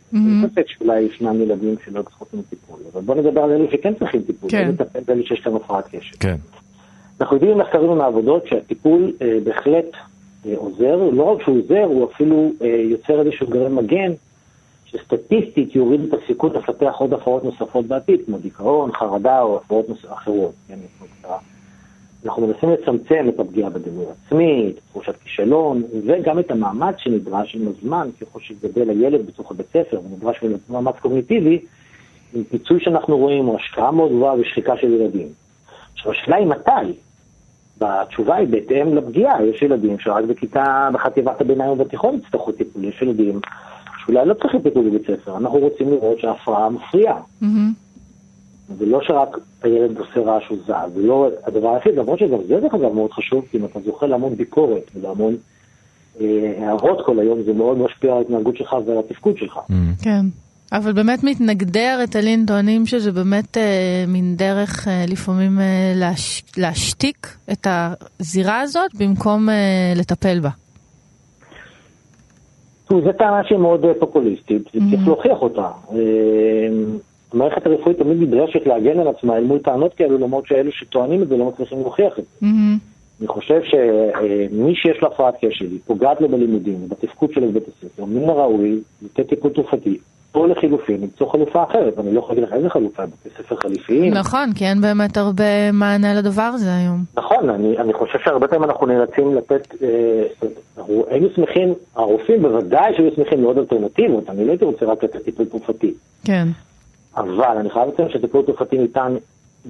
ספק 0.42 0.64
שאולי 0.68 1.00
ישנם 1.00 1.42
ילדים 1.42 1.75
שלא 1.84 2.02
צריכים 2.02 2.42
טיפול, 2.50 2.78
אבל 2.92 3.02
בוא 3.02 3.14
נדבר 3.14 3.40
על 3.40 3.50
אלו 3.50 3.70
שכן 3.70 3.94
צריכים 3.94 4.23
טיפול, 4.23 4.50
כן. 4.50 4.66
ולטפל 4.68 5.00
באלו 5.06 5.26
שיש 5.26 5.46
להם 5.46 5.56
הפרעת 5.56 5.88
קשב. 5.88 6.16
כן. 6.20 6.37
אנחנו 7.20 7.37
יודעים 7.37 7.56
ממחקרים 7.56 7.90
ומעבודות 7.90 8.46
שהטיפול 8.46 9.12
אה, 9.23 9.38
בהחלט 9.44 9.87
אה, 10.46 10.52
עוזר, 10.56 10.96
לא 11.12 11.23
רק 11.23 11.42
שהוא 11.42 11.58
עוזר, 11.58 11.84
הוא 11.84 12.11
אפילו 12.12 12.52
אה, 12.62 12.66
יוצר 12.66 13.20
איזשהו 13.20 13.46
גרם 13.46 13.76
מגן, 13.76 14.12
שסטטיסטית 14.84 15.76
יוריד 15.76 16.00
את 16.00 16.20
הסיכון 16.23 16.52
לפתח 16.52 16.94
עוד 16.99 17.12
הפרעות 17.12 17.44
נוספות 17.44 17.87
בעתיד, 17.87 18.20
כמו 18.26 18.38
דיכאון, 18.38 18.92
חרדה 18.92 19.40
או 19.40 19.56
הפרעות 19.56 19.88
נוס... 19.88 20.04
אחרות. 20.08 20.52
כן, 20.68 20.78
אנחנו 22.25 22.47
מנסים 22.47 22.71
לצמצם 22.71 23.26
את 23.28 23.40
הפגיעה 23.40 23.71
בדימוי 23.71 24.04
עצמי, 24.26 24.73
את 24.75 24.81
תחושת 24.90 25.14
כישלון, 25.25 25.83
וגם 26.07 26.38
את 26.38 26.50
המאמץ 26.50 26.95
שנדרש 26.99 27.57
עם 27.57 27.69
הזמן, 27.69 28.09
ככל 28.21 28.40
שגדל 28.40 28.90
הילד 28.90 29.26
בתוך 29.26 29.50
הבית 29.50 29.66
ספר, 29.69 30.00
ונדרש 30.00 30.45
מאמץ 30.71 30.95
קוגניטיבי, 31.00 31.59
עם 32.35 32.45
פיצוי 32.45 32.81
שאנחנו 32.81 33.19
רואים, 33.19 33.49
או 33.49 33.57
השקעה 33.57 33.90
מאוד 33.90 34.11
גבוהה 34.11 34.35
ושחיקה 34.40 34.76
של 34.76 34.93
ילדים. 34.93 35.28
עכשיו, 35.95 36.12
השאלה 36.12 36.37
היא 36.37 36.47
מתי. 36.47 37.00
והתשובה 37.78 38.35
היא 38.37 38.49
בהתאם 38.49 38.95
לפגיעה. 38.95 39.47
יש 39.47 39.62
ילדים 39.62 39.99
שרק 39.99 40.25
בכיתה, 40.25 40.88
בחטיבת 40.93 41.40
הביניים 41.40 41.71
ובתיכון 41.71 42.14
יצטרכו 42.14 42.52
טיפול. 42.52 42.85
יש 42.85 43.02
ילדים 43.02 43.40
שאולי 44.04 44.26
לא 44.26 44.35
צריכים 44.35 44.61
טיפול 44.61 44.90
בבית 44.90 45.02
ספר. 45.02 45.37
אנחנו 45.37 45.59
רוצים 45.59 45.90
לראות 45.90 46.21
שההפרעה 46.21 46.71
מפריעה. 46.71 47.21
Mm-hmm. 47.43 47.84
זה 48.68 48.87
לא 48.87 49.00
שרק 49.02 49.38
הילד 49.62 49.99
עושה 49.99 50.21
רעש 50.21 50.50
או 50.50 50.56
זז, 50.56 50.94
זה 50.94 51.02
לא 51.02 51.28
הדבר 51.47 51.75
היחיד, 51.75 51.94
למרות 51.94 52.18
שגם 52.18 52.38
זה 52.49 52.61
דרך 52.61 52.75
אגב 52.75 52.92
מאוד 52.92 53.12
חשוב, 53.12 53.44
כי 53.50 53.59
אם 53.59 53.64
אתה 53.64 53.80
זוכה 53.80 54.06
להמון 54.06 54.35
ביקורת 54.35 54.90
ולהמון 54.94 55.37
אה, 56.21 56.54
הערות 56.59 57.06
כל 57.06 57.18
היום, 57.18 57.42
זה 57.42 57.52
מאוד 57.52 57.78
משפיע 57.78 58.12
על 58.12 58.18
ההתנהגות 58.18 58.56
שלך 58.56 58.76
ועל 58.87 58.99
התפקוד 58.99 59.37
שלך. 59.37 59.56
Mm. 59.56 59.73
כן. 60.02 60.26
אבל 60.73 60.92
באמת 60.92 61.25
מתנגדי 61.25 61.87
הרטלין 61.87 62.47
טוענים 62.47 62.87
שזה 62.87 63.12
באמת 63.12 63.56
אה, 63.56 64.04
מין 64.09 64.37
דרך 64.37 64.88
אה, 64.88 65.04
לפעמים 65.09 65.61
אה, 65.61 65.92
להש, 65.94 66.44
להשתיק 66.56 67.37
את 67.52 67.66
הזירה 67.66 68.61
הזאת 68.61 68.90
במקום 68.99 69.49
אה, 69.49 69.92
לטפל 69.97 70.40
בה. 70.40 70.50
זו 72.90 73.12
טענה 73.18 73.44
שהיא 73.44 73.59
מאוד 73.59 73.85
אה, 73.85 73.92
פופוליסטית, 74.00 74.66
mm-hmm. 74.66 75.06
להוכיח 75.06 75.38
אותה. 75.42 75.71
אה, 75.92 75.97
המערכת 77.35 77.67
הרפואית 77.67 77.99
תמיד 77.99 78.23
נדרשת 78.23 78.67
להגן 78.67 79.00
על 79.00 79.09
עצמה 79.09 79.37
אל 79.37 79.45
מול 79.45 79.59
טענות 79.59 79.95
כאלו, 79.95 80.19
למרות 80.19 80.47
שאלו 80.47 80.73
שטוענים 80.73 81.23
את 81.23 81.29
זה 81.29 81.37
לא 81.37 81.45
מצליחים 81.45 81.81
להוכיח 81.81 82.19
את 82.19 82.25
זה. 82.25 82.47
Mm-hmm. 82.47 82.95
אני 83.21 83.29
חושב 83.29 83.61
שמי 83.62 84.75
שיש 84.75 85.03
לו 85.03 85.09
הפרעת 85.09 85.35
קשב, 85.41 85.64
היא 85.64 85.79
פוגעת 85.87 86.21
לו 86.21 86.29
בלימודים, 86.29 86.88
בתפקוד 86.88 87.33
שלו 87.33 87.49
בבית 87.49 87.62
הספר, 87.69 88.05
מן 88.05 88.29
הראוי 88.29 88.81
לתת 89.03 89.29
טיפול 89.29 89.50
תרופתי, 89.50 89.99
או 90.35 90.47
לחילופין, 90.47 91.00
למצוא 91.00 91.33
חלופה 91.33 91.62
אחרת. 91.62 91.99
אני 91.99 92.14
לא 92.14 92.19
יכול 92.19 92.31
להגיד 92.31 92.49
לך 92.49 92.53
איזה 92.55 92.71
חלופה, 92.71 93.03
בתי 93.07 93.29
ספר 93.38 93.57
חליפיים. 93.57 94.14
נכון, 94.14 94.53
כי 94.53 94.64
אין 94.64 94.81
באמת 94.81 95.17
הרבה 95.17 95.73
מענה 95.73 96.14
לדבר 96.14 96.43
הזה 96.43 96.76
היום. 96.76 97.05
נכון, 97.17 97.50
אני, 97.50 97.79
אני 97.79 97.93
חושב 97.93 98.19
שהרבה 98.25 98.49
פעמים 98.49 98.64
אנחנו 98.64 98.87
נאלצים 98.87 99.35
לתת, 99.35 99.75
אה, 99.83 99.88
אנחנו 100.79 101.05
היינו 101.11 101.29
שמחים, 101.37 101.75
הרופאים 101.97 102.43
בוודאי 102.43 102.93
שהיו 102.97 103.11
שמחים 103.17 103.43
לעוד 103.43 103.59
אלטרנטיבות, 103.59 104.31
אני 104.31 104.45
לא 104.45 104.50
הייתי 104.50 104.64
רוצה 104.64 104.87
רק 104.87 105.05
לתת 105.05 105.25
טיפול 105.25 105.47
תרופתי. 105.47 105.95
כן. 106.25 106.49
אבל 107.16 107.56
אני 107.59 107.71
חייב 107.71 107.88
לציין 107.88 108.09
שטיפול 108.09 108.42
תרופתי 108.42 108.78
ניתן 108.78 109.16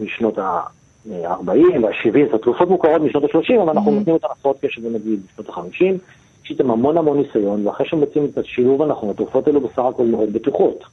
משנות 0.00 0.38
ה-40 0.38 1.48
וה-70, 1.82 2.32
זאת 2.32 2.42
תרופות 2.42 2.68
מוכרות 2.68 3.02
משנות 3.02 3.24
ה-30, 3.24 3.62
אבל 3.62 3.70
אנחנו 3.70 3.90
mm-hmm. 3.90 3.94
נותנים 3.94 4.14
אותן 4.14 4.26
הפרעות 4.30 4.56
קשב 4.60 4.86
נגיד 4.86 5.20
בשנות 5.26 5.48
ה-50. 5.48 5.84
יש 6.44 6.50
איתם 6.50 6.70
המון 6.70 6.96
המון 6.96 7.18
ניסיון, 7.18 7.66
ואחרי 7.66 7.86
שמוצאים 7.88 8.24
את 8.24 8.38
השילוב 8.38 8.82
הנכון, 8.82 9.10
התרופות 9.10 9.46
האלו 9.46 9.60
בסך 9.60 9.78
הכל 9.78 10.06
מאוד 10.06 10.32
בטוחות. 10.32 10.84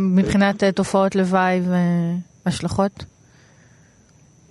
מבחינת 0.00 0.64
אה, 0.64 0.72
תופעות 0.72 1.14
לוואי 1.14 1.60
והשלכות? 2.46 3.04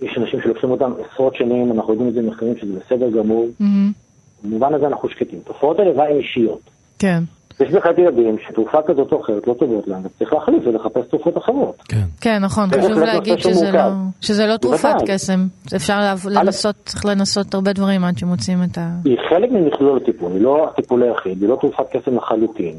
יש 0.02 0.18
אנשים 0.18 0.40
שלוקחים 0.42 0.70
אותם 0.70 0.92
עשרות 1.12 1.36
שנים, 1.36 1.72
אנחנו 1.72 1.92
יודעים 1.92 2.08
את 2.08 2.14
זה 2.14 2.22
במחקרים 2.22 2.56
שזה 2.56 2.72
בסדר 2.72 3.10
גמור. 3.10 3.48
Mm-hmm. 3.60 4.44
במובן 4.44 4.74
הזה 4.74 4.86
אנחנו 4.86 5.08
שקטים. 5.08 5.40
תופעות 5.44 5.78
הלוואי 5.78 6.10
הן 6.10 6.16
אישיות. 6.16 6.60
כן. 6.98 7.22
יש 7.60 7.70
בהחלט 7.70 7.98
ילדים 7.98 8.36
שתרופה 8.48 8.78
כזאת 8.86 9.12
או 9.12 9.20
אחרת 9.20 9.46
לא 9.46 9.54
טובות 9.54 9.88
להם, 9.88 10.02
וצריך 10.04 10.32
להחליף 10.32 10.62
ולחפש 10.66 11.06
תרופות 11.10 11.38
אחרות. 11.38 11.82
כן, 11.88 12.04
כן 12.20 12.38
נכון, 12.42 12.68
חשוב 12.70 12.98
להגיד 12.98 13.38
שזה 13.38 13.70
לא, 13.72 13.80
שזה 14.20 14.46
לא 14.46 14.56
תרופת 14.56 14.94
קסם. 15.06 15.46
אפשר 15.76 15.98
לנסות, 16.30 16.74
צריך 16.84 17.06
לנסות 17.06 17.54
הרבה 17.54 17.72
דברים 17.72 18.04
עד 18.04 18.18
שמוצאים 18.18 18.58
את 18.62 18.78
ה... 18.78 18.90
היא 19.04 19.18
חלק 19.28 19.50
ממכלול 19.50 19.96
הטיפול, 20.02 20.32
היא 20.32 20.40
לא 20.40 20.68
הטיפול 20.68 21.02
היחיד, 21.02 21.42
היא 21.42 21.48
לא 21.48 21.56
תרופת 21.60 21.84
קסם 21.96 22.16
לחלוטין. 22.16 22.74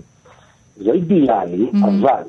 זה 0.78 0.92
אידיאלי, 0.92 1.72
אבל 1.84 2.24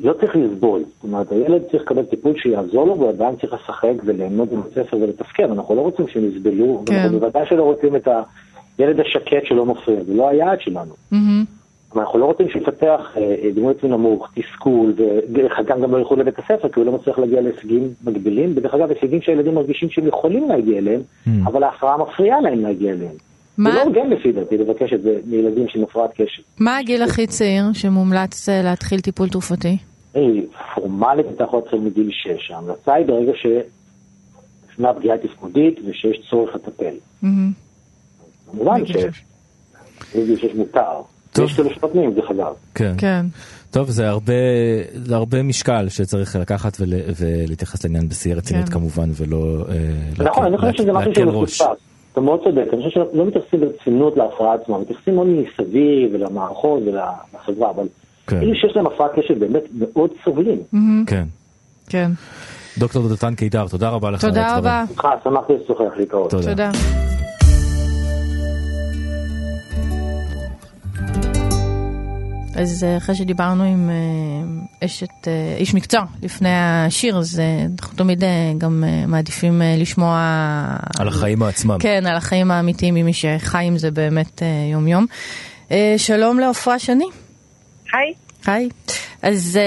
לא 0.00 0.12
צריך 0.12 0.36
לסבול. 0.36 0.80
זאת 0.80 1.04
אומרת, 1.04 1.32
הילד 1.32 1.62
צריך 1.70 1.82
לקבל 1.82 2.02
טיפול 2.02 2.32
שיעזור 2.36 2.86
לו, 2.86 3.00
ועדיין 3.00 3.36
צריך 3.36 3.52
לשחק 3.52 3.92
וליהנות 4.04 4.48
בבית 4.48 4.74
ספר 4.74 4.96
ולתפקד. 4.96 5.50
אנחנו 5.50 5.74
לא 5.74 5.80
רוצים 5.80 6.08
שהם 6.08 6.24
יסבלו, 6.28 6.82
כן. 6.86 6.94
ואנחנו 6.94 7.20
בוודאי 7.20 7.46
שלא 7.48 7.62
רוצים 7.62 7.96
את 7.96 8.08
הילד 8.78 9.00
השקט 9.00 9.44
שלא 9.44 9.66
מפריע, 9.66 10.04
זה 10.04 10.14
לא 10.14 10.28
היעד 10.28 10.60
שלנו. 10.60 10.94
אבל 11.92 12.02
אנחנו 12.02 12.18
לא 12.18 12.24
רוצים 12.24 12.48
שיפתח 12.48 13.00
אה, 13.16 13.22
אה, 13.22 13.50
דימוי 13.54 13.74
עצמי 13.78 13.90
נמוך, 13.90 14.28
תסכול, 14.34 14.94
ודרך 14.96 15.58
אגב 15.58 15.82
גם 15.82 15.92
לא 15.92 15.98
ילכו 15.98 16.16
לבית 16.16 16.38
הספר, 16.38 16.68
כי 16.68 16.80
הוא 16.80 16.86
לא 16.86 16.92
מצליח 16.92 17.18
להגיע 17.18 17.40
להישגים 17.40 17.88
מגבילים, 18.04 18.52
ודרך 18.56 18.74
אגב, 18.74 18.90
הישגים 18.90 19.22
שהילדים 19.22 19.54
מרגישים 19.54 19.90
שהם 19.90 20.06
יכולים 20.06 20.48
להגיע 20.48 20.78
אליהם, 20.78 21.00
mm. 21.00 21.30
אבל 21.46 21.62
ההפרעה 21.62 21.96
מפריעה 21.96 22.40
להם 22.40 22.60
להגיע 22.60 22.92
אליהם. 22.92 23.14
מה? 23.58 23.70
זה 23.70 23.76
לא 23.76 23.82
הוגן 23.82 24.10
לפי 24.10 24.32
דעתי 24.32 24.58
לבקש 24.58 24.92
את 24.92 25.02
זה 25.02 25.18
מילדים 25.26 25.68
של 25.68 25.82
הפרעת 25.82 26.10
קשב. 26.16 26.42
מה 26.58 26.78
הגיל 26.78 27.02
הכי 27.02 27.26
צעיר 27.26 27.64
שמומלץ 27.72 28.48
אה, 28.48 28.62
להתחיל 28.62 29.00
טיפול 29.00 29.28
תרופתי? 29.28 29.76
פורמלית 30.74 31.26
אתה 31.36 31.44
יכול 31.44 31.58
להתחיל 31.58 31.80
מגיל 31.80 32.10
6. 32.10 32.50
ההמלצה 32.50 32.94
היא 32.94 33.06
ברגע 33.06 33.32
שישנה 33.34 34.94
פגיעה 34.94 35.18
תפקודית 35.18 35.80
ושיש 35.84 36.20
צורך 36.30 36.54
לטפל. 36.54 36.94
כמובן 38.50 38.80
שמגיל 38.86 40.36
6 40.36 40.54
מותר. 40.54 41.11
טוב. 41.32 41.44
יש 41.44 41.56
כאלה 41.56 41.74
שנותנים, 41.74 42.14
דרך 42.14 42.30
אגב. 42.30 42.52
כן. 42.74 42.94
כן. 42.98 43.26
טוב, 43.70 43.90
זה 43.90 44.08
הרבה, 44.08 44.32
זה 44.94 45.16
הרבה 45.16 45.42
משקל 45.42 45.88
שצריך 45.88 46.36
לקחת 46.36 46.76
ול, 46.80 46.92
ולהתייחס 47.20 47.84
לעניין 47.84 48.08
בשיא 48.08 48.34
הרצינות 48.34 48.68
כן. 48.68 48.72
כמובן, 48.72 49.10
ולא... 49.16 49.64
אה, 49.68 50.24
נכון, 50.24 50.44
אני 50.44 50.58
חושב 50.58 50.72
שזה 50.72 50.92
משהו 50.92 51.14
שמפוספס. 51.14 51.66
אתה 52.12 52.20
מאוד 52.20 52.40
צודק, 52.44 52.64
אני 52.72 52.82
חושב 52.82 52.90
שלא 53.12 53.26
מתייחסים 53.26 53.60
ברצינות 53.60 54.16
להפרעה 54.16 54.54
עצמה, 54.54 54.78
מתייחסים 54.78 55.14
מאוד 55.14 55.26
מסביב 55.26 56.10
ולמערכות 56.14 56.80
ולחברה, 56.82 57.70
אבל 57.70 57.86
כן. 58.26 58.36
אלה 58.36 58.54
שיש 58.54 58.76
להם 58.76 58.86
הפרעת 58.86 59.10
קשב 59.14 59.38
באמת 59.38 59.62
מאוד 59.96 60.10
סובלים. 60.24 60.58
כן. 61.06 61.24
כן. 61.88 62.10
דוקטור 62.78 63.08
דותן 63.08 63.34
קידר, 63.34 63.68
תודה 63.68 63.88
רבה 63.88 64.10
לך. 64.10 64.20
תודה 64.20 64.56
רבה. 64.56 64.84
שמחתי 65.24 65.52
לשוחח, 65.64 65.96
להתראות. 65.96 66.30
תודה. 66.30 66.70
אז 72.54 72.84
אה, 72.84 72.96
אחרי 72.96 73.14
שדיברנו 73.14 73.64
עם 73.64 73.90
אה, 73.90 74.86
אשת, 74.86 75.28
אה, 75.28 75.56
איש 75.58 75.74
מקצוע 75.74 76.00
לפני 76.22 76.48
השיר, 76.52 77.18
אז 77.18 77.42
אנחנו 77.80 77.96
תמיד 77.96 78.24
גם 78.58 78.84
מעדיפים 79.06 79.62
לשמוע... 79.78 80.16
על 80.98 81.08
החיים 81.08 81.42
עצמם. 81.42 81.76
כן, 81.80 82.06
על 82.06 82.16
החיים 82.16 82.50
האמיתיים 82.50 82.94
ממי 82.94 83.12
שחי 83.12 83.64
עם 83.64 83.78
זה 83.78 83.90
באמת 83.90 84.42
יום-יום. 84.72 85.06
שלום 85.96 86.38
לעפרה 86.38 86.78
שני. 86.78 87.04
היי. 87.92 88.14
היי. 88.46 88.68
אז 89.22 89.58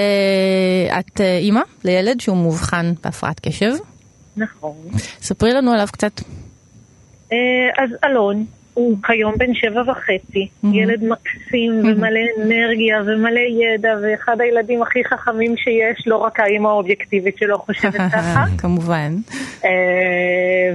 את 0.98 1.20
אימא 1.20 1.60
לילד 1.84 2.20
שהוא 2.20 2.36
מאובחן 2.36 2.92
בהפרעת 3.04 3.40
קשב. 3.40 3.72
נכון. 4.36 4.76
ספרי 5.22 5.52
לנו 5.52 5.72
עליו 5.72 5.88
קצת. 5.92 6.20
אז 7.78 7.90
אלון, 8.04 8.46
הוא 8.76 8.96
כיום 9.06 9.34
בן 9.38 9.54
שבע 9.54 9.82
וחצי, 9.86 10.48
mm-hmm. 10.48 10.68
ילד 10.72 11.04
מקסים 11.04 11.72
mm-hmm. 11.72 11.86
ומלא 11.86 12.20
אנרגיה 12.42 12.96
ומלא 13.06 13.40
ידע, 13.40 13.88
ואחד 14.02 14.40
הילדים 14.40 14.82
הכי 14.82 15.04
חכמים 15.04 15.56
שיש, 15.56 16.06
לא 16.06 16.16
רק 16.16 16.40
האימא 16.40 16.68
האובייקטיבית 16.68 17.38
שלו 17.38 17.58
חושבת 17.58 18.00
ככה. 18.12 18.44
כמובן. 18.58 19.16
Uh, 19.62 19.66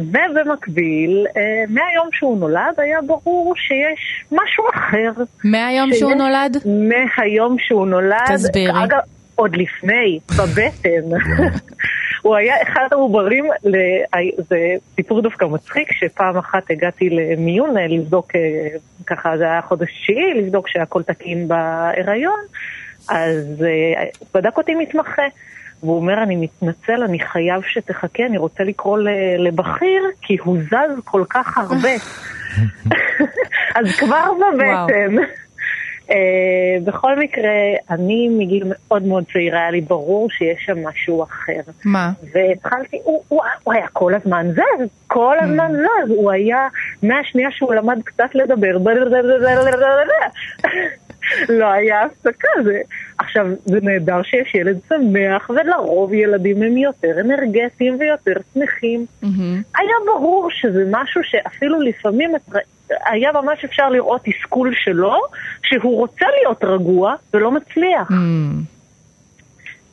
ובמקביל, 0.02 1.26
uh, 1.30 1.38
מהיום 1.70 2.10
שהוא 2.12 2.40
נולד 2.40 2.74
היה 2.78 3.00
ברור 3.02 3.54
שיש 3.56 4.24
משהו 4.32 4.64
אחר. 4.74 5.24
מהיום 5.44 5.90
שיש, 5.90 6.00
שהוא 6.00 6.14
נולד? 6.14 6.58
מהיום 6.66 7.56
שהוא 7.60 7.88
נולד. 7.88 8.36
תסבירי. 8.36 8.84
אגב, 8.84 9.00
עוד 9.36 9.56
לפני, 9.56 10.20
בבטן. 10.38 11.18
הוא 12.22 12.36
היה 12.36 12.56
אחד 12.62 12.88
העוברים, 12.92 13.46
זה 14.50 14.58
סיפור 14.96 15.22
דווקא 15.22 15.46
מצחיק, 15.46 15.92
שפעם 15.92 16.38
אחת 16.38 16.72
הגעתי 16.72 17.10
למיון 17.10 17.78
לבדוק, 17.78 18.36
אה, 18.36 18.68
ככה 19.06 19.38
זה 19.38 19.44
היה 19.44 19.62
חודש 19.62 19.90
תשיעי, 19.90 20.34
לבדוק 20.34 20.68
שהכל 20.68 21.04
תקין 21.04 21.48
בהיריון, 21.48 22.40
אז 23.10 23.64
אה, 23.64 24.04
בדק 24.34 24.58
אותי 24.58 24.76
מתמחה. 24.76 25.24
והוא 25.84 25.96
אומר, 25.96 26.24
אני 26.24 26.36
מתנצל, 26.36 27.04
אני 27.04 27.20
חייב 27.20 27.62
שתחכה, 27.62 28.26
אני 28.26 28.38
רוצה 28.38 28.64
לקרוא 28.64 29.00
לבכיר, 29.38 30.04
כי 30.22 30.38
הוא 30.44 30.58
זז 30.58 31.00
כל 31.04 31.24
כך 31.30 31.58
הרבה. 31.58 31.90
אז 33.76 33.96
כבר 34.00 34.26
בבטן. 34.34 35.16
Uh, 36.12 36.14
בכל 36.84 37.20
מקרה, 37.20 37.52
אני 37.90 38.30
מגיל 38.30 38.64
מאוד 38.68 39.04
מאוד 39.04 39.24
צעיר, 39.34 39.56
היה 39.56 39.72
לי 39.72 39.82
ברור 39.82 40.30
שיש 40.30 40.64
שם 40.66 40.88
משהו 40.88 41.24
אחר. 41.24 41.62
מה? 41.86 42.12
והתחלתי, 42.34 43.00
הוא, 43.04 43.24
הוא, 43.28 43.42
הוא 43.64 43.74
היה 43.74 43.88
כל 43.88 44.14
הזמן 44.14 44.52
זז, 44.52 44.88
כל 45.08 45.38
הזמן 45.42 45.72
mm. 45.76 46.06
זז, 46.06 46.10
הוא 46.10 46.32
היה, 46.32 46.68
מהשנייה 47.04 47.52
שהוא 47.52 47.74
למד 47.74 48.02
קצת 48.04 48.30
לדבר, 48.34 48.78
לא 51.50 51.66
היה 51.66 52.02
הפסקה. 52.02 52.48
זה. 52.64 52.82
עכשיו, 53.18 53.48
זה 53.66 53.80
נהדר 53.82 54.22
שיש 54.24 54.56
ילד 54.56 54.80
שמח, 54.90 55.50
ולרוב 55.50 56.14
ילדים 56.14 56.64
הם 56.64 56.78
יותר 56.78 57.20
אנרגטיים 57.20 57.98
ויותר 58.00 58.34
שמחים. 58.54 59.06
Mm-hmm. 59.24 59.78
היה 59.78 59.96
ברור 60.06 60.50
שזה 60.52 60.84
משהו 60.92 61.22
שאפילו 61.24 61.82
לפעמים 61.82 62.32
היה 63.06 63.32
ממש 63.32 63.66
אפשר 63.66 63.90
לראות 63.90 64.22
תסכול 64.24 64.74
שלו, 64.76 65.16
שהוא 65.64 65.98
רוצה 65.98 66.26
להיות 66.40 66.64
רגוע 66.64 67.16
ולא 67.34 67.52
מצליח. 67.52 68.10
Mm. 68.10 68.14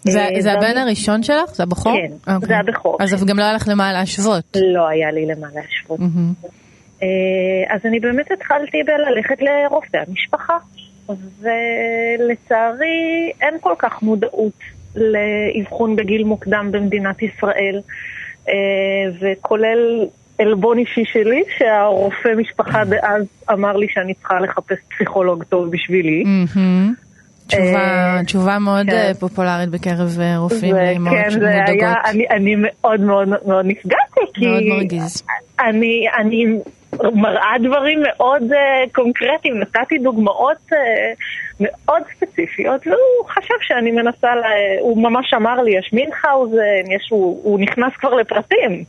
זה, 0.00 0.20
אה, 0.20 0.40
זה 0.40 0.52
הבן 0.52 0.78
הראשון 0.78 1.22
שלך? 1.22 1.50
זה 1.54 1.62
הבכור? 1.62 1.92
כן, 1.92 2.30
okay. 2.30 2.34
אוקיי. 2.34 2.48
זה 2.48 2.58
הבכור. 2.58 2.96
אז 3.00 3.24
גם 3.24 3.38
לא 3.38 3.44
היה 3.44 3.52
לך 3.52 3.68
למה 3.68 3.92
להשוות. 3.92 4.56
לא 4.56 4.88
היה 4.88 5.10
לי 5.10 5.26
למה 5.26 5.46
להשוות. 5.54 6.00
Mm-hmm. 6.00 6.46
אז 7.70 7.80
אני 7.84 8.00
באמת 8.00 8.30
התחלתי 8.32 8.78
בללכת 8.86 9.42
לרופא 9.42 9.98
המשפחה, 10.08 10.56
ולצערי 11.40 13.32
אין 13.40 13.54
כל 13.60 13.74
כך 13.78 14.02
מודעות 14.02 14.58
לאבחון 14.94 15.96
בגיל 15.96 16.24
מוקדם 16.24 16.68
במדינת 16.72 17.22
ישראל, 17.22 17.80
אה, 18.48 18.54
וכולל 19.20 20.06
עלבון 20.38 20.78
אישי 20.78 21.04
שלי, 21.04 21.42
שהרופא 21.58 22.28
משפחה 22.36 22.84
דאז 22.84 23.26
אמר 23.52 23.76
לי 23.76 23.86
שאני 23.90 24.14
צריכה 24.14 24.40
לחפש 24.40 24.76
פסיכולוג 24.88 25.44
טוב 25.44 25.70
בשבילי. 25.70 26.24
תשובה, 27.48 28.16
אה, 28.16 28.24
תשובה 28.24 28.58
מאוד 28.58 28.86
כן. 28.86 28.92
אה, 28.92 29.14
פופולרית 29.20 29.68
בקרב 29.68 30.18
אה, 30.20 30.38
רופאים 30.38 30.74
כן, 31.10 31.30
זה 31.30 31.48
היה, 31.66 31.94
אני, 32.04 32.24
אני 32.30 32.54
מאוד 32.58 33.00
מאוד 33.00 33.28
מאוד 33.28 33.66
נפגעתי, 33.66 34.20
כי... 34.34 34.46
מאוד 34.46 34.62
מרגיז. 34.62 35.22
אני, 35.60 36.06
אני 36.18 36.44
מראה 37.02 37.54
דברים 37.62 38.02
מאוד 38.02 38.42
uh, 38.42 38.54
קונקרטיים, 38.92 39.58
נתתי 39.58 39.98
דוגמאות 39.98 40.72
uh, 40.72 40.76
מאוד 41.60 42.02
ספציפיות, 42.16 42.86
והוא 42.86 43.28
חשב 43.28 43.54
שאני 43.60 43.90
מנסה, 43.90 44.34
לה, 44.34 44.48
הוא 44.80 45.02
ממש 45.02 45.34
אמר 45.34 45.62
לי, 45.62 45.78
יש 45.78 45.90
מינכאוזן, 45.92 46.92
יש, 46.96 47.08
הוא, 47.10 47.40
הוא 47.42 47.60
נכנס 47.60 47.92
כבר 48.00 48.14
לפרטים. 48.14 48.84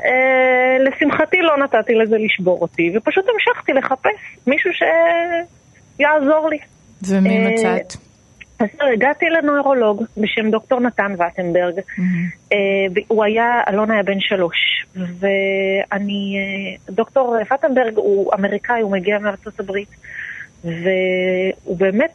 Uh, 0.00 0.82
לשמחתי 0.88 1.36
לא 1.36 1.56
נתתי 1.56 1.94
לזה 1.94 2.16
לשבור 2.18 2.58
אותי, 2.62 2.92
ופשוט 2.96 3.24
המשכתי 3.34 3.72
לחפש 3.72 4.36
מישהו 4.46 4.70
שיעזור 5.96 6.48
לי. 6.50 6.58
ומי 7.08 7.38
אה, 7.38 7.50
מצאת? 7.50 7.96
אז 8.60 8.68
הגעתי 8.94 9.26
לנוירולוג 9.26 10.04
בשם 10.16 10.50
דוקטור 10.50 10.80
נתן 10.80 11.14
וטנברג. 11.14 11.78
Mm-hmm. 11.78 12.52
הוא 13.08 13.24
היה, 13.24 13.60
אלון 13.68 13.90
היה 13.90 14.02
בן 14.02 14.20
שלוש, 14.20 14.86
ואני, 14.96 16.36
אה, 16.38 16.92
דוקטור 16.94 17.36
וטנברג 17.52 17.96
הוא 17.96 18.34
אמריקאי, 18.34 18.80
הוא 18.80 18.92
מגיע 18.92 19.18
מארצות 19.18 19.60
הברית, 19.60 19.90
והוא 20.64 21.76
באמת 21.78 22.12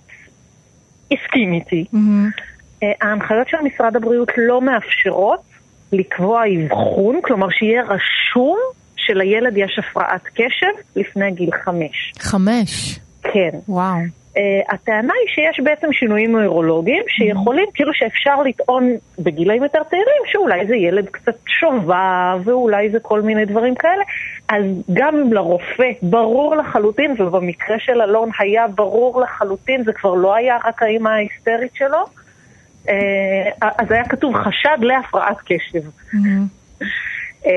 הסכים 1.12 1.54
איתי. 1.54 1.86
Mm-hmm. 1.94 2.86
ההנחיות 3.02 3.50
של 3.50 3.58
משרד 3.64 3.96
הבריאות 3.96 4.32
לא 4.38 4.62
מאפשרות 4.62 5.55
לקבוע 5.98 6.44
אבחון, 6.48 7.20
כלומר 7.24 7.50
שיהיה 7.50 7.84
רשום 7.84 8.58
שלילד 8.96 9.58
יש 9.58 9.80
הפרעת 9.80 10.24
קשב 10.24 10.82
לפני 10.96 11.32
גיל 11.32 11.50
חמש. 11.52 12.14
חמש? 12.20 13.00
כן. 13.24 13.50
וואו. 13.68 13.98
Uh, 14.36 14.74
הטענה 14.74 15.14
היא 15.22 15.34
שיש 15.36 15.60
בעצם 15.64 15.94
שינויים 15.94 16.32
נוירולוגיים 16.32 17.04
שיכולים, 17.08 17.66
כאילו 17.74 17.92
שאפשר 17.94 18.42
לטעון 18.42 18.92
בגילאים 19.20 19.64
יותר 19.64 19.80
צעירים 19.90 20.22
שאולי 20.32 20.68
זה 20.68 20.76
ילד 20.76 21.10
קצת 21.10 21.36
שובב 21.48 22.42
ואולי 22.44 22.90
זה 22.90 23.00
כל 23.00 23.22
מיני 23.22 23.46
דברים 23.46 23.76
כאלה, 23.76 24.04
אז 24.50 24.66
גם 24.94 25.34
לרופא 25.34 25.92
ברור 26.02 26.56
לחלוטין, 26.56 27.16
ובמקרה 27.20 27.80
של 27.80 28.02
אלון 28.02 28.30
היה 28.40 28.68
ברור 28.68 29.22
לחלוטין, 29.22 29.84
זה 29.84 29.94
כבר 29.94 30.14
לא 30.14 30.36
היה 30.36 30.58
רק 30.66 30.84
האימא 30.84 31.10
ההיסטרית 31.10 31.76
שלו, 31.76 32.06
אז 33.62 33.92
היה 33.92 34.04
כתוב 34.10 34.36
חשד 34.36 34.78
להפרעת 34.82 35.38
קשב. 35.46 35.82
Mm-hmm. 36.12 36.84
Uh, 37.44 37.48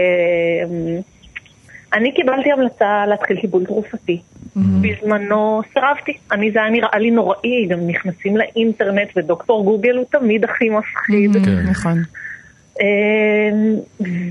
אני 1.93 2.15
קיבלתי 2.15 2.53
המלצה 2.53 3.07
להתחיל 3.07 3.41
טיפול 3.41 3.65
תרופתי. 3.67 4.21
Mm-hmm. 4.21 4.61
בזמנו 4.81 5.63
סירבתי. 5.73 6.13
אני, 6.33 6.51
זה 6.51 6.59
היה 6.59 6.71
נראה 6.71 6.99
לי 6.99 7.11
נוראי, 7.11 7.67
גם 7.69 7.87
נכנסים 7.87 8.37
לאינטרנט 8.37 9.09
ודוקטור 9.17 9.65
גוגל 9.65 9.97
הוא 9.97 10.05
תמיד 10.11 10.45
הכי 10.45 10.69
מפחיד. 10.69 11.37
Mm-hmm. 11.37 11.45
כן, 11.45 11.71
נכון. 11.71 12.03
אמ, 12.81 13.77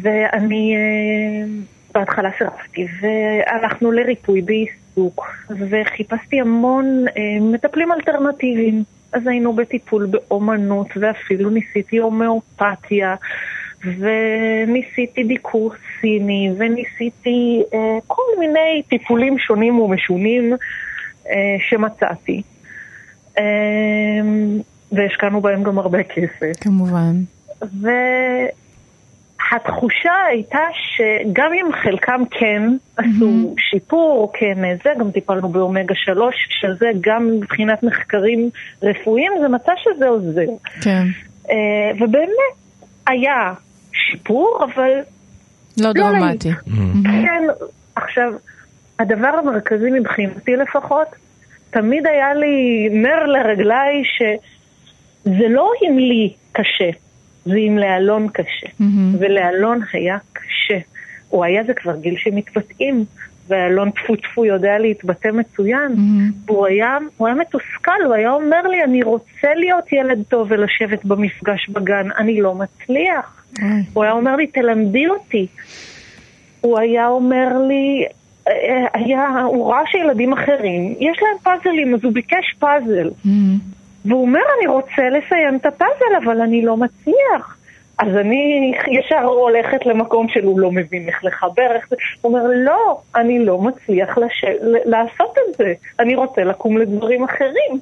ואני 0.02 0.76
אה, 0.76 1.46
בהתחלה 1.94 2.30
סירבתי, 2.38 2.88
והלכנו 3.02 3.92
לריפוי 3.92 4.42
בעיסוק, 4.42 5.28
וחיפשתי 5.50 6.40
המון 6.40 7.06
אה, 7.08 7.40
מטפלים 7.42 7.92
אלטרנטיביים. 7.92 8.84
אז 9.14 9.28
היינו 9.28 9.54
בטיפול 9.54 10.06
באומנות, 10.06 10.88
ואפילו 10.96 11.50
ניסיתי 11.50 11.98
הומאופתיה. 11.98 13.16
וניסיתי 13.86 15.24
דיקור 15.24 15.72
סיני, 16.02 16.52
וניסיתי 16.58 17.64
אה, 17.74 17.98
כל 18.08 18.22
מיני 18.40 18.84
טיפולים 18.90 19.40
שונים 19.40 19.80
ומשונים 19.80 20.54
אה, 21.30 21.56
שמצאתי. 21.70 22.42
אה, 23.40 23.44
והשקענו 24.92 25.42
בהם 25.42 25.64
גם 25.64 25.80
הרבה 25.80 26.04
כסף. 26.04 26.62
כמובן. 26.62 27.16
והתחושה 29.52 30.14
הייתה 30.30 30.60
שגם 30.74 31.52
אם 31.54 31.70
חלקם 31.84 32.22
כן 32.32 32.64
עשו 32.98 33.08
mm-hmm. 33.08 33.62
שיפור, 33.70 34.32
כן 34.34 34.58
זה, 34.84 34.90
גם 35.00 35.12
טיפלנו 35.12 35.50
באומגה 35.50 35.96
3, 35.96 36.36
שזה 36.50 36.90
גם 37.02 37.32
מבחינת 37.32 37.84
מחקרים 37.84 38.50
רפואיים, 38.84 39.32
זה 39.42 39.48
מצא 39.48 39.72
שזה 39.78 40.08
עוזר. 40.08 40.46
כן. 40.82 41.08
אה, 41.50 41.92
ובאמת, 41.96 42.56
היה 43.08 43.54
שיפור, 43.94 44.60
אבל... 44.64 44.92
לא, 45.78 45.88
לא 45.88 45.94
דרמטי. 45.94 46.52
Mm-hmm. 46.52 47.04
כן, 47.04 47.44
עכשיו, 47.96 48.34
הדבר 49.00 49.28
המרכזי 49.28 49.92
מבחינתי 50.00 50.56
לפחות, 50.56 51.08
תמיד 51.70 52.08
היה 52.08 52.34
לי 52.34 52.90
נר 52.92 53.26
לרגליי 53.26 54.04
שזה 54.18 55.48
לא 55.50 55.72
אם 55.84 55.98
לי 55.98 56.34
קשה, 56.52 56.90
זה 57.48 57.58
אם 57.58 57.78
לאלון 57.78 58.28
קשה. 58.30 58.68
Mm-hmm. 58.68 59.18
ולאלון 59.20 59.80
היה 59.94 60.18
קשה. 60.34 60.80
הוא 61.30 61.46
היה 61.46 61.64
זה 61.64 61.74
כבר 61.74 61.96
גיל 61.96 62.18
שמתבטאים. 62.18 63.06
ואלון 63.48 63.92
טפו 63.92 64.16
טפו 64.16 64.46
יודע 64.46 64.78
להתבטא 64.80 65.28
מצוין, 65.28 65.92
mm-hmm. 65.92 66.52
והוא 66.52 66.68
היה, 66.68 66.98
הוא 67.18 67.28
היה 67.28 67.36
מתוסכל, 67.36 68.02
הוא 68.06 68.14
היה 68.14 68.32
אומר 68.32 68.62
לי, 68.62 68.84
אני 68.84 69.04
רוצה 69.04 69.54
להיות 69.56 69.92
ילד 69.92 70.24
טוב 70.30 70.48
ולשבת 70.52 71.06
במפגש 71.06 71.70
בגן, 71.70 72.08
אני 72.18 72.42
לא 72.42 72.56
מצליח. 72.56 73.44
Mm-hmm. 73.54 73.64
הוא 73.94 74.04
היה 74.04 74.14
אומר 74.14 74.36
לי, 74.36 74.48
תלמדי 74.48 75.08
אותי. 75.08 75.48
הוא 76.62 76.80
היה 76.80 77.08
אומר 77.08 77.48
לי, 77.68 78.06
אה, 78.48 78.86
היה, 78.94 79.42
הוא 79.46 79.72
ראה 79.72 79.82
שילדים 79.86 80.34
אחרים, 80.34 80.96
יש 81.00 81.18
להם 81.22 81.38
פאזלים, 81.44 81.94
אז 81.94 82.04
הוא 82.04 82.14
ביקש 82.14 82.56
פאזל. 82.60 83.10
Mm-hmm. 83.10 83.77
והוא 84.06 84.22
אומר, 84.22 84.42
אני 84.60 84.68
רוצה 84.68 85.02
לסיים 85.10 85.56
את 85.56 85.66
הפאזל, 85.66 86.26
אבל 86.26 86.42
אני 86.42 86.62
לא 86.62 86.78
מצליח. 86.78 87.58
אז 88.00 88.08
אני 88.16 88.74
ישר 88.88 89.24
הולכת 89.24 89.86
למקום 89.86 90.28
שהוא 90.30 90.60
לא 90.60 90.72
מבין 90.72 91.08
איך 91.08 91.26
לחבר, 91.26 91.72
איך 91.76 91.90
זה, 91.90 91.96
הוא 92.22 92.34
אומר, 92.34 92.48
לא, 92.56 93.00
אני 93.16 93.46
לא 93.46 93.58
מצליח 93.58 94.18
לש... 94.18 94.46
לעשות 94.86 95.36
את 95.38 95.58
זה, 95.58 95.74
אני 96.00 96.16
רוצה 96.16 96.44
לקום 96.44 96.78
לדברים 96.78 97.24
אחרים. 97.24 97.80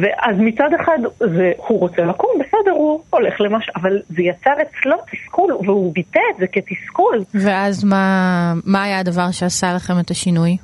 ואז 0.00 0.36
מצד 0.38 0.68
אחד 0.80 0.98
זה, 1.18 1.52
הוא 1.56 1.80
רוצה 1.80 2.02
לקום, 2.02 2.30
בסדר, 2.40 2.70
הוא 2.70 3.00
הולך 3.10 3.40
למשהו, 3.40 3.72
אבל 3.76 4.00
זה 4.08 4.22
יצר 4.22 4.52
אצלו 4.62 4.96
תסכול, 5.12 5.52
והוא 5.52 5.94
ביטא 5.94 6.20
את 6.34 6.36
זה 6.38 6.46
כתסכול. 6.46 7.24
ואז 7.34 7.84
מה, 7.84 8.52
מה 8.64 8.82
היה 8.82 8.98
הדבר 8.98 9.30
שעשה 9.30 9.66
לכם 9.76 9.94
את 10.00 10.10
השינוי? 10.10 10.56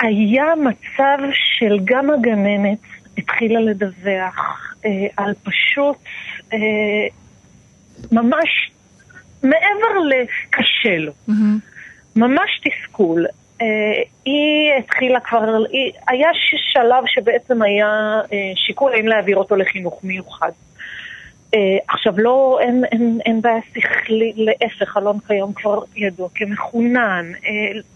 היה 0.00 0.44
מצב 0.56 1.18
של 1.32 1.78
גם 1.84 2.10
הגננת 2.10 2.78
התחילה 3.18 3.60
לדווח 3.60 4.74
אה, 4.84 5.06
על 5.16 5.34
פשוט 5.42 5.96
אה, 6.52 6.58
ממש 8.12 8.70
מעבר 9.42 9.98
לקשה 10.08 10.96
לו, 10.98 11.12
mm-hmm. 11.28 11.32
ממש 12.16 12.60
תסכול. 12.64 13.26
אה, 13.62 13.66
היא 14.24 14.72
התחילה 14.78 15.20
כבר, 15.20 15.64
היא, 15.70 15.92
היה 16.08 16.28
שלב 16.72 17.04
שבעצם 17.06 17.62
היה 17.62 18.20
אה, 18.32 18.52
שיקול 18.54 18.92
האם 18.92 19.08
להעביר 19.08 19.36
אותו 19.36 19.56
לחינוך 19.56 20.00
מיוחד. 20.04 20.50
Uh, 21.54 21.56
עכשיו, 21.88 22.12
לא, 22.20 22.58
אין, 22.60 22.84
אין, 22.92 23.18
אין 23.26 23.40
בעיה 23.40 23.60
שכלית, 23.74 24.36
להפך, 24.36 24.96
אלון 24.96 25.18
כיום 25.26 25.52
כבר 25.52 25.78
ידוע 25.96 26.28
כמחונן. 26.34 27.32
Uh, 27.42 27.46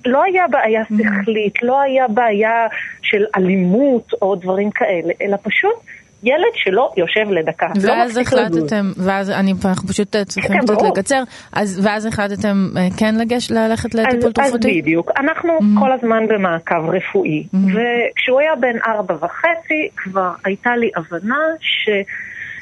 לא 0.07 0.23
היה 0.23 0.49
בעיה 0.49 0.83
שכלית, 0.85 1.63
לא 1.63 1.81
היה 1.81 2.09
בעיה 2.09 2.67
של 3.03 3.25
אלימות 3.37 4.13
או 4.23 4.35
דברים 4.35 4.71
כאלה, 4.71 5.13
אלא 5.23 5.37
פשוט 5.43 5.75
ילד 6.23 6.53
שלא 6.55 6.93
יושב 6.97 7.31
לדקה, 7.31 7.67
לא 7.83 7.93
ואז 7.93 8.17
לא 8.17 8.23
החלטתם, 8.23 8.93
ואז 8.97 9.31
אני, 9.31 9.53
אנחנו 9.65 9.89
פשוט 9.89 10.17
צריכים 10.17 10.61
כן, 10.61 10.67
קצת 10.67 10.83
לקצר, 10.83 11.23
אז, 11.53 11.81
ואז 11.85 12.07
החלטתם 12.07 12.69
אה, 12.77 12.89
כן 12.99 13.15
לגש, 13.15 13.51
ללכת 13.51 13.95
לטיפול 13.95 14.33
תרופתי? 14.33 14.69
אז 14.69 14.77
בדיוק, 14.77 15.11
אנחנו 15.17 15.59
mm-hmm. 15.59 15.81
כל 15.81 15.93
הזמן 15.93 16.27
במעקב 16.29 16.89
רפואי, 16.89 17.43
mm-hmm. 17.43 17.57
וכשהוא 17.57 18.41
היה 18.41 18.57
בן 18.57 18.79
ארבע 18.87 19.15
וחצי, 19.15 19.89
כבר 19.97 20.31
הייתה 20.45 20.77
לי 20.77 20.91
הבנה 20.97 21.39
ש... 21.61 21.89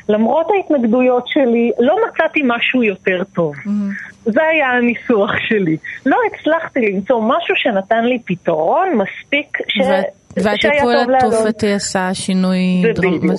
למרות 0.08 0.46
ההתנגדויות 0.54 1.28
שלי, 1.28 1.70
לא 1.78 1.96
מצאתי 2.08 2.40
משהו 2.44 2.82
יותר 2.82 3.24
טוב. 3.34 3.54
Mm-hmm. 3.54 4.30
זה 4.30 4.42
היה 4.42 4.70
הניסוח 4.70 5.30
שלי. 5.48 5.76
לא 6.06 6.16
הצלחתי 6.26 6.80
למצוא 6.80 7.22
משהו 7.22 7.54
שנתן 7.56 8.04
לי 8.04 8.18
פתרון 8.24 8.88
מספיק 8.94 9.58
ש... 9.68 9.80
והטיפול 10.36 11.14
התרופתי 11.16 11.72
עשה 11.72 12.14
שינוי 12.14 12.82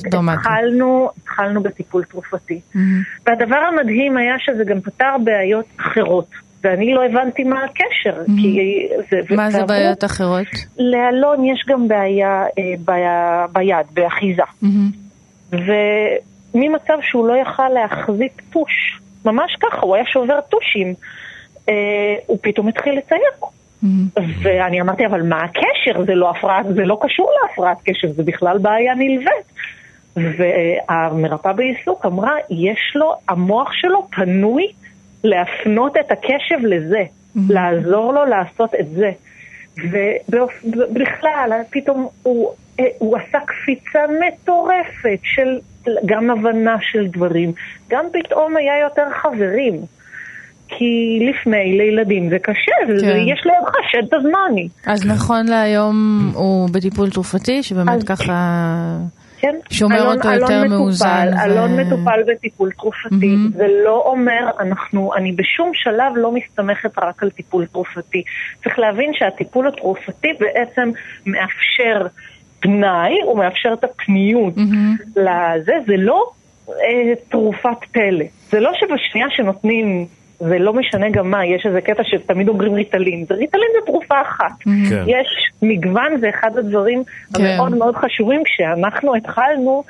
דרמטי. 0.09 0.17
התחלנו, 0.33 1.09
התחלנו 1.17 1.63
בטיפול 1.63 2.03
תרופתי. 2.03 2.59
Mm-hmm. 2.75 2.77
והדבר 3.25 3.55
המדהים 3.55 4.17
היה 4.17 4.35
שזה 4.39 4.63
גם 4.63 4.81
פתר 4.81 5.15
בעיות 5.23 5.65
אחרות. 5.79 6.27
ואני 6.63 6.93
לא 6.93 7.05
הבנתי 7.05 7.43
מה 7.43 7.63
הקשר. 7.63 8.21
Mm-hmm. 8.21 8.41
כי 8.41 8.87
זה, 9.09 9.35
מה 9.35 9.51
זה 9.51 9.63
בעיות 9.63 10.03
אחרות? 10.03 10.47
לאלון 10.77 11.45
יש 11.45 11.65
גם 11.67 11.87
בעיה, 11.87 12.43
אה, 12.43 12.73
בעיה 12.85 13.45
ביד, 13.53 13.85
באחיזה. 13.93 14.41
Mm-hmm. 14.63 15.55
ממצב 16.53 16.97
שהוא 17.01 17.27
לא 17.27 17.33
יכל 17.33 17.69
להחזיק 17.69 18.41
טוש, 18.49 18.99
ממש 19.25 19.55
ככה, 19.61 19.81
הוא 19.81 19.95
היה 19.95 20.05
שובר 20.05 20.39
טושים, 20.41 20.93
אה, 21.69 22.15
הוא 22.25 22.37
פתאום 22.41 22.67
התחיל 22.67 22.97
לצייר. 22.97 23.31
Mm-hmm. 23.83 23.87
ואני 24.41 24.81
אמרתי, 24.81 25.05
אבל 25.05 25.21
מה 25.21 25.43
הקשר? 25.43 26.05
זה 26.05 26.15
לא 26.15 26.29
הפרעת, 26.29 26.65
זה 26.75 26.85
לא 26.85 26.97
קשור 27.01 27.31
להפרעת 27.41 27.77
קשב, 27.85 28.11
זה 28.11 28.23
בכלל 28.23 28.57
בעיה 28.57 28.93
נלווית. 28.95 29.47
והמרפאה 30.15 31.53
בעיסוק 31.53 32.05
אמרה, 32.05 32.33
יש 32.49 32.91
לו, 32.95 33.13
המוח 33.29 33.73
שלו 33.73 34.07
פנוי 34.11 34.67
להפנות 35.23 35.97
את 35.97 36.11
הקשב 36.11 36.65
לזה, 36.65 37.01
mm-hmm. 37.01 37.39
לעזור 37.49 38.13
לו 38.13 38.25
לעשות 38.25 38.75
את 38.79 38.89
זה. 38.89 39.11
ובכלל, 40.29 41.51
פתאום 41.69 42.07
הוא, 42.23 42.53
אה, 42.79 42.85
הוא 42.97 43.17
עשה 43.17 43.37
קפיצה 43.45 43.99
מטורפת 44.19 45.19
של 45.23 45.59
גם 46.05 46.29
הבנה 46.29 46.75
של 46.81 47.07
דברים, 47.07 47.51
גם 47.89 48.05
פתאום 48.13 48.57
היה 48.57 48.79
יותר 48.79 49.03
חברים. 49.21 49.81
כי 50.67 51.19
לפני 51.29 51.77
לילדים 51.77 52.29
זה 52.29 52.39
קשה, 52.39 52.71
כן. 53.01 53.17
יש 53.27 53.45
לידך 53.45 53.75
שד 53.91 54.13
הזמני. 54.13 54.67
אז 54.85 55.05
נכון 55.05 55.45
להיום 55.45 55.95
הוא 56.33 56.69
בטיפול 56.71 57.09
תרופתי, 57.09 57.63
שבאמת 57.63 57.95
אז... 57.95 58.03
ככה... 58.03 58.33
כן. 59.39 59.55
שומר 59.69 60.01
אלון, 60.01 60.17
אותו 60.17 60.31
יותר 60.31 60.53
אלון 60.53 60.67
מאוזן. 60.67 61.27
מטופל, 61.27 61.37
ו... 61.37 61.51
אלון 61.51 61.79
מטופל 61.79 62.19
בטיפול 62.27 62.71
תרופתי, 62.71 63.35
mm-hmm. 63.35 63.57
זה 63.57 63.67
לא 63.85 64.03
אומר, 64.05 64.49
אנחנו, 64.59 65.13
אני 65.15 65.31
בשום 65.31 65.71
שלב 65.73 66.13
לא 66.15 66.31
מסתמכת 66.31 66.99
רק 66.99 67.23
על 67.23 67.29
טיפול 67.29 67.65
תרופתי. 67.65 68.23
צריך 68.63 68.79
להבין 68.79 69.11
שהטיפול 69.13 69.67
התרופתי 69.67 70.27
בעצם 70.39 70.91
מאפשר 71.25 72.07
פנאי, 72.59 73.21
הוא 73.23 73.37
מאפשר 73.37 73.73
את 73.73 73.83
הפניות 73.83 74.53
mm-hmm. 74.57 75.19
לזה, 75.19 75.73
זה 75.87 75.97
לא 75.97 76.29
אה, 76.69 77.13
תרופת 77.29 77.85
פלא. 77.91 78.25
זה 78.49 78.59
לא 78.59 78.71
שבשנייה 78.79 79.27
שנותנים 79.29 80.05
זה 80.39 80.59
לא 80.59 80.73
משנה 80.73 81.09
גם 81.09 81.31
מה, 81.31 81.45
יש 81.45 81.65
איזה 81.65 81.81
קטע 81.81 82.03
שתמיד 82.03 82.47
אומרים 82.47 82.73
ריטלין. 82.73 83.25
זה 83.29 83.33
ריטלין 83.33 83.67
זה 83.73 83.85
תרופה 83.85 84.21
אחת. 84.21 84.51
Mm-hmm. 84.61 84.89
כן. 84.89 85.03
יש 85.07 85.27
מגוון, 85.61 86.17
זה 86.19 86.29
אחד 86.29 86.57
הדברים 86.57 87.03
כן. 87.33 87.43
המאוד 87.43 87.75
מאוד 87.75 87.95
חשובים. 87.95 88.43
כשאנחנו 88.43 89.15
התחלנו, 89.15 89.83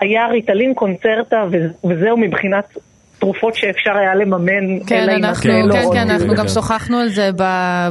היה 0.00 0.26
ריטלין 0.26 0.74
קונצרטה, 0.74 1.44
וזהו 1.84 2.16
מבחינת 2.16 2.76
תרופות 3.22 3.54
שאפשר 3.54 3.90
היה 4.00 4.14
לממן. 4.14 4.86
כן, 4.86 5.08
אנחנו, 5.08 5.42
כן, 5.42 5.66
לא 5.66 5.74
כן, 5.74 5.84
כן, 5.92 6.10
אנחנו 6.10 6.34
גם 6.34 6.48
שוחחנו 6.48 6.98
על 6.98 7.08
זה 7.08 7.30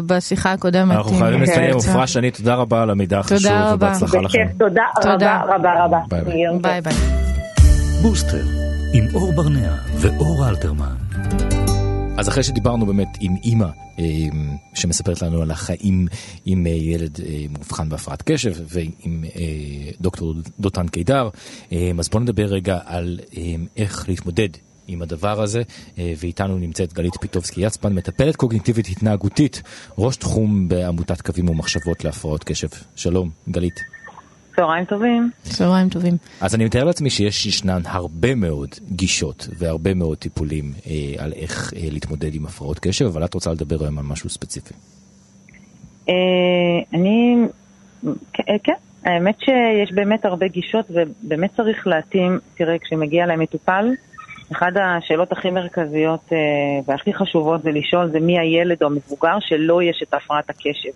בשיחה 0.06 0.52
הקודמת. 0.52 0.96
אנחנו 0.96 1.12
חייבים 1.12 1.42
לסיים. 1.42 1.78
עפרה 1.78 2.08
שני, 2.08 2.32
תודה 2.32 2.56
רבה 2.56 2.82
על 2.82 2.90
המידע 2.90 3.20
החשוב, 3.20 3.52
ובהצלחה 3.74 4.18
לכם. 4.18 4.48
תודה 4.60 4.84
רבה 5.04 5.42
רבה 5.56 5.86
רבה. 5.86 6.00
ביי 6.62 6.82
ביי. 6.82 6.94
בוסטר, 8.02 8.44
עם 8.94 9.04
אור 9.14 9.32
ברנע 9.36 9.74
ואור 9.96 10.50
אלתרמן. 10.50 10.96
אז 12.18 12.30
אחרי 12.30 12.44
שדיברנו 12.44 12.86
באמת 12.86 13.18
עם 13.20 13.36
אימא 13.44 13.66
אה, 14.00 14.06
שמספרת 14.74 15.22
לנו 15.22 15.42
על 15.42 15.52
החיים 15.52 16.08
עם 16.46 16.68
אה, 16.68 16.72
ילד 16.72 17.20
אה, 17.26 17.46
מאובחן 17.50 17.90
בהפרעת 17.90 18.22
קשב 18.22 18.54
ועם 18.68 19.24
דוקטור 20.02 20.34
דותן 20.60 20.88
קידר, 20.88 21.30
אז 22.00 22.10
בואו 22.10 22.24
נדבר 22.24 22.46
רגע 22.46 22.78
על 22.86 23.20
איך 23.78 24.10
להתמודד 24.10 24.50
עם 24.92 25.02
הדבר 25.02 25.42
הזה, 25.42 25.62
ואיתנו 25.98 26.58
נמצאת 26.58 26.94
גלית 26.94 27.14
פיטובסקי 27.22 27.62
יצפן, 27.62 27.94
מטפלת 27.94 28.36
קוגניטיבית 28.36 28.88
התנהגותית, 28.88 29.62
ראש 29.98 30.18
תחום 30.18 30.68
בעמותת 30.68 31.22
קווים 31.22 31.50
ומחשבות 31.50 32.04
להפרעות 32.04 32.44
קשב. 32.44 32.68
שלום, 32.96 33.30
גלית. 33.50 33.80
צהריים 34.56 34.86
טובים. 34.86 35.32
צהריים 35.44 35.90
טובים. 35.90 36.18
אז 36.42 36.56
אני 36.56 36.66
מתאר 36.66 36.84
לעצמי 36.84 37.10
שיש 37.10 37.46
ישנן 37.46 37.82
הרבה 37.86 38.36
מאוד 38.36 38.70
גישות 38.92 39.48
והרבה 39.58 39.94
מאוד 39.94 40.18
טיפולים 40.18 40.74
אה, 40.88 41.24
על 41.24 41.34
איך 41.36 41.74
אה, 41.76 41.88
להתמודד 41.92 42.36
עם 42.36 42.46
הפרעות 42.46 42.80
קשב, 42.80 43.06
אבל 43.06 43.26
את 43.26 43.34
רוצה 43.34 43.52
לדבר 43.52 43.84
היום 43.84 43.98
על 43.98 44.06
משהו 44.06 44.30
ספציפי. 44.30 44.74
אה, 46.10 46.14
אני, 46.94 47.36
כן, 48.34 48.56
כן, 48.64 48.74
האמת 49.04 49.36
שיש 49.40 49.92
באמת 49.92 50.26
הרבה 50.26 50.48
גישות 50.48 50.86
ובאמת 50.90 51.50
צריך 51.58 51.88
להתאים, 51.88 52.40
תראה, 52.56 52.80
כשמגיע 52.80 53.26
להם 53.26 53.40
מטופל, 53.40 53.86
אחת 54.52 54.74
השאלות 54.82 55.32
הכי 55.32 55.52
מרכזיות 55.52 56.20
אה, 56.32 56.38
והכי 56.86 57.14
חשובות 57.14 57.64
זה 57.64 57.72
לשאול 57.72 58.10
זה 58.12 58.20
מי 58.20 58.40
הילד 58.40 58.78
או 58.82 58.88
המבוגר 58.88 59.40
שלא 59.40 59.84
יש 59.84 60.04
את 60.04 60.14
הפרעת 60.14 60.50
הקשב. 60.50 60.90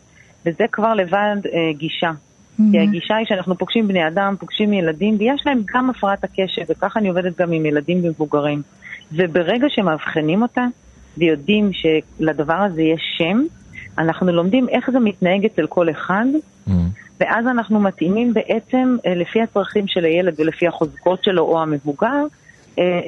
וזה 0.46 0.64
כבר 0.72 0.94
לבד 0.94 1.38
אה, 1.54 1.74
גישה. 1.74 2.12
Mm-hmm. 2.12 2.64
כי 2.72 2.80
הגישה 2.80 3.16
היא 3.16 3.26
שאנחנו 3.26 3.58
פוגשים 3.58 3.88
בני 3.88 4.08
אדם, 4.08 4.36
פוגשים 4.40 4.74
ילדים, 4.74 5.16
ויש 5.20 5.42
להם 5.46 5.62
גם 5.74 5.90
הפרעת 5.90 6.24
הקשב, 6.24 6.62
וככה 6.70 7.00
אני 7.00 7.10
עובדת 7.10 7.38
גם 7.38 7.52
עם 7.52 7.66
ילדים 7.66 8.00
ומבוגרים. 8.04 8.62
וברגע 9.12 9.68
שמאבחנים 9.70 10.42
אותה, 10.42 10.66
ויודעים 11.18 11.72
שלדבר 11.74 12.54
הזה 12.54 12.82
יש 12.82 13.02
שם, 13.18 13.44
אנחנו 13.98 14.32
לומדים 14.32 14.70
איך 14.70 14.90
זה 14.92 15.00
מתנהג 15.00 15.46
אצל 15.46 15.68
כל 15.68 15.90
אחד, 15.90 16.26
mm-hmm. 16.68 16.72
ואז 17.20 17.48
אנחנו 17.48 17.80
מתאימים 17.80 18.34
בעצם, 18.34 18.98
אה, 19.06 19.16
לפי 19.16 19.42
הצרכים 19.42 19.88
של 19.88 20.06
הילד 20.06 20.34
ולפי 20.40 20.68
החוזקות 20.68 21.24
שלו 21.24 21.44
או 21.44 21.62
המבוגר, 21.62 22.26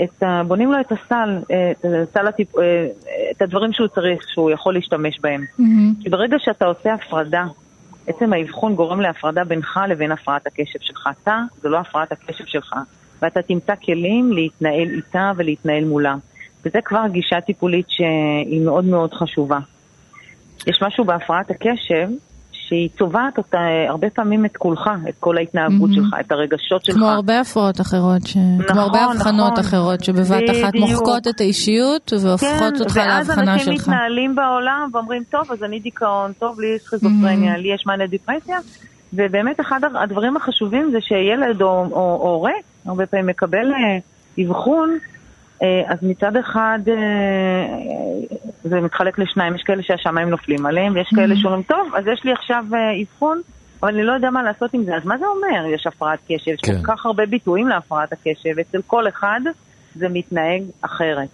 את 0.03 0.23
ה, 0.23 0.43
בונים 0.47 0.71
לו 0.71 0.79
את 0.79 0.91
הסל, 0.91 1.39
אה, 1.51 1.71
את, 1.71 1.85
הסל 1.85 2.27
הטיפ, 2.27 2.49
את 3.31 3.41
הדברים 3.41 3.73
שהוא 3.73 3.87
צריך, 3.87 4.29
שהוא 4.29 4.51
יכול 4.51 4.73
להשתמש 4.73 5.19
בהם. 5.19 5.41
Mm-hmm. 5.41 6.03
כי 6.03 6.09
ברגע 6.09 6.37
שאתה 6.39 6.65
עושה 6.65 6.93
הפרדה 6.93 7.45
עצם 8.07 8.33
האבחון 8.33 8.75
גורם 8.75 9.01
להפרדה 9.01 9.43
בינך 9.43 9.79
לבין 9.89 10.11
הפרעת 10.11 10.47
הקשב 10.47 10.79
שלך. 10.81 11.09
אתה, 11.23 11.39
זה 11.61 11.69
לא 11.69 11.77
הפרעת 11.77 12.11
הקשב 12.11 12.45
שלך, 12.45 12.75
ואתה 13.21 13.41
תמצא 13.41 13.73
כלים 13.85 14.33
להתנהל 14.33 14.89
איתה 14.95 15.31
ולהתנהל 15.37 15.85
מולה. 15.85 16.15
וזה 16.65 16.79
כבר 16.85 17.03
גישה 17.11 17.41
טיפולית 17.41 17.85
שהיא 17.89 18.65
מאוד 18.65 18.85
מאוד 18.85 19.13
חשובה. 19.13 19.59
יש 20.67 20.81
משהו 20.81 21.05
בהפרעת 21.05 21.51
הקשב 21.51 22.09
שהיא 22.67 22.89
צובעת 22.97 23.37
אותה 23.37 23.59
הרבה 23.87 24.09
פעמים 24.09 24.45
את 24.45 24.57
כולך, 24.57 24.89
את 25.09 25.13
כל 25.19 25.37
ההתנהגות 25.37 25.89
mm-hmm. 25.89 25.95
שלך, 25.95 26.15
את 26.19 26.31
הרגשות 26.31 26.85
שלך. 26.85 26.95
כמו 26.95 27.05
הרבה 27.05 27.39
הפרעות 27.39 27.81
אחרות, 27.81 28.27
ש... 28.27 28.37
נכון, 28.37 28.67
כמו 28.67 28.81
הרבה 28.81 28.99
הבחנות 28.99 29.51
נכון. 29.51 29.63
אחרות 29.65 30.03
שבבת 30.03 30.43
אחת 30.51 30.75
מוחקות 30.75 31.27
את 31.27 31.41
האישיות 31.41 32.13
והופכות 32.21 32.73
כן, 32.75 32.79
אותך 32.79 32.97
להבחנה 32.97 33.25
שלך. 33.25 33.37
ואז 33.37 33.39
אנשים 33.39 33.73
מתנהלים 33.73 34.35
בעולם 34.35 34.89
ואומרים, 34.93 35.23
טוב, 35.29 35.51
אז 35.51 35.63
אני 35.63 35.79
דיכאון, 35.79 36.31
טוב, 36.39 36.59
לי 36.59 36.67
יש 36.67 36.81
סכיזופרניה, 36.81 37.55
mm-hmm. 37.55 37.57
לי 37.57 37.73
יש 37.73 37.83
מענה 37.85 38.07
דיפרסיה, 38.07 38.57
ובאמת 39.13 39.59
אחד 39.59 39.79
הדברים 40.03 40.37
החשובים 40.37 40.91
זה 40.91 40.97
שילד 41.01 41.61
או 41.61 42.19
הורה 42.21 42.51
הרבה 42.85 43.05
פעמים 43.05 43.27
מקבל 43.27 43.73
אה, 43.73 43.99
אבחון, 44.45 44.89
אה, 44.89 45.16
אז 45.61 45.97
מצד 46.01 46.35
אחד 46.35 46.79
אה, 46.87 46.95
זה 48.63 48.81
מתחלק 48.81 49.19
לשניים, 49.19 49.55
יש 49.55 49.63
כאלה 49.63 49.83
שהשמיים 49.83 50.29
נופלים 50.29 50.65
עליהם, 50.65 50.95
ויש 50.95 51.09
כאלה 51.15 51.33
mm-hmm. 51.33 51.37
שאומרים, 51.37 51.63
טוב, 51.63 51.95
אז 51.95 52.07
יש 52.13 52.23
לי 52.23 52.31
עכשיו 52.31 52.65
אבחון, 53.01 53.41
אבל 53.79 53.93
אני 53.93 54.03
לא 54.03 54.11
יודע 54.11 54.29
מה 54.29 54.43
לעשות 54.43 54.73
עם 54.73 54.83
זה, 54.83 54.95
אז 54.95 55.05
מה 55.05 55.17
זה 55.17 55.25
אומר? 55.25 55.73
יש 55.75 55.87
הפרעת 55.87 56.19
קשב, 56.27 56.51
יש 56.51 56.61
כל 56.61 56.71
כן. 56.71 56.81
כך 56.83 57.05
הרבה 57.05 57.25
ביטויים 57.25 57.67
להפרעת 57.67 58.13
הקשב, 58.13 58.59
אצל 58.59 58.81
כל 58.87 59.07
אחד 59.07 59.39
זה 59.95 60.09
מתנהג 60.09 60.63
אחרת. 60.81 61.27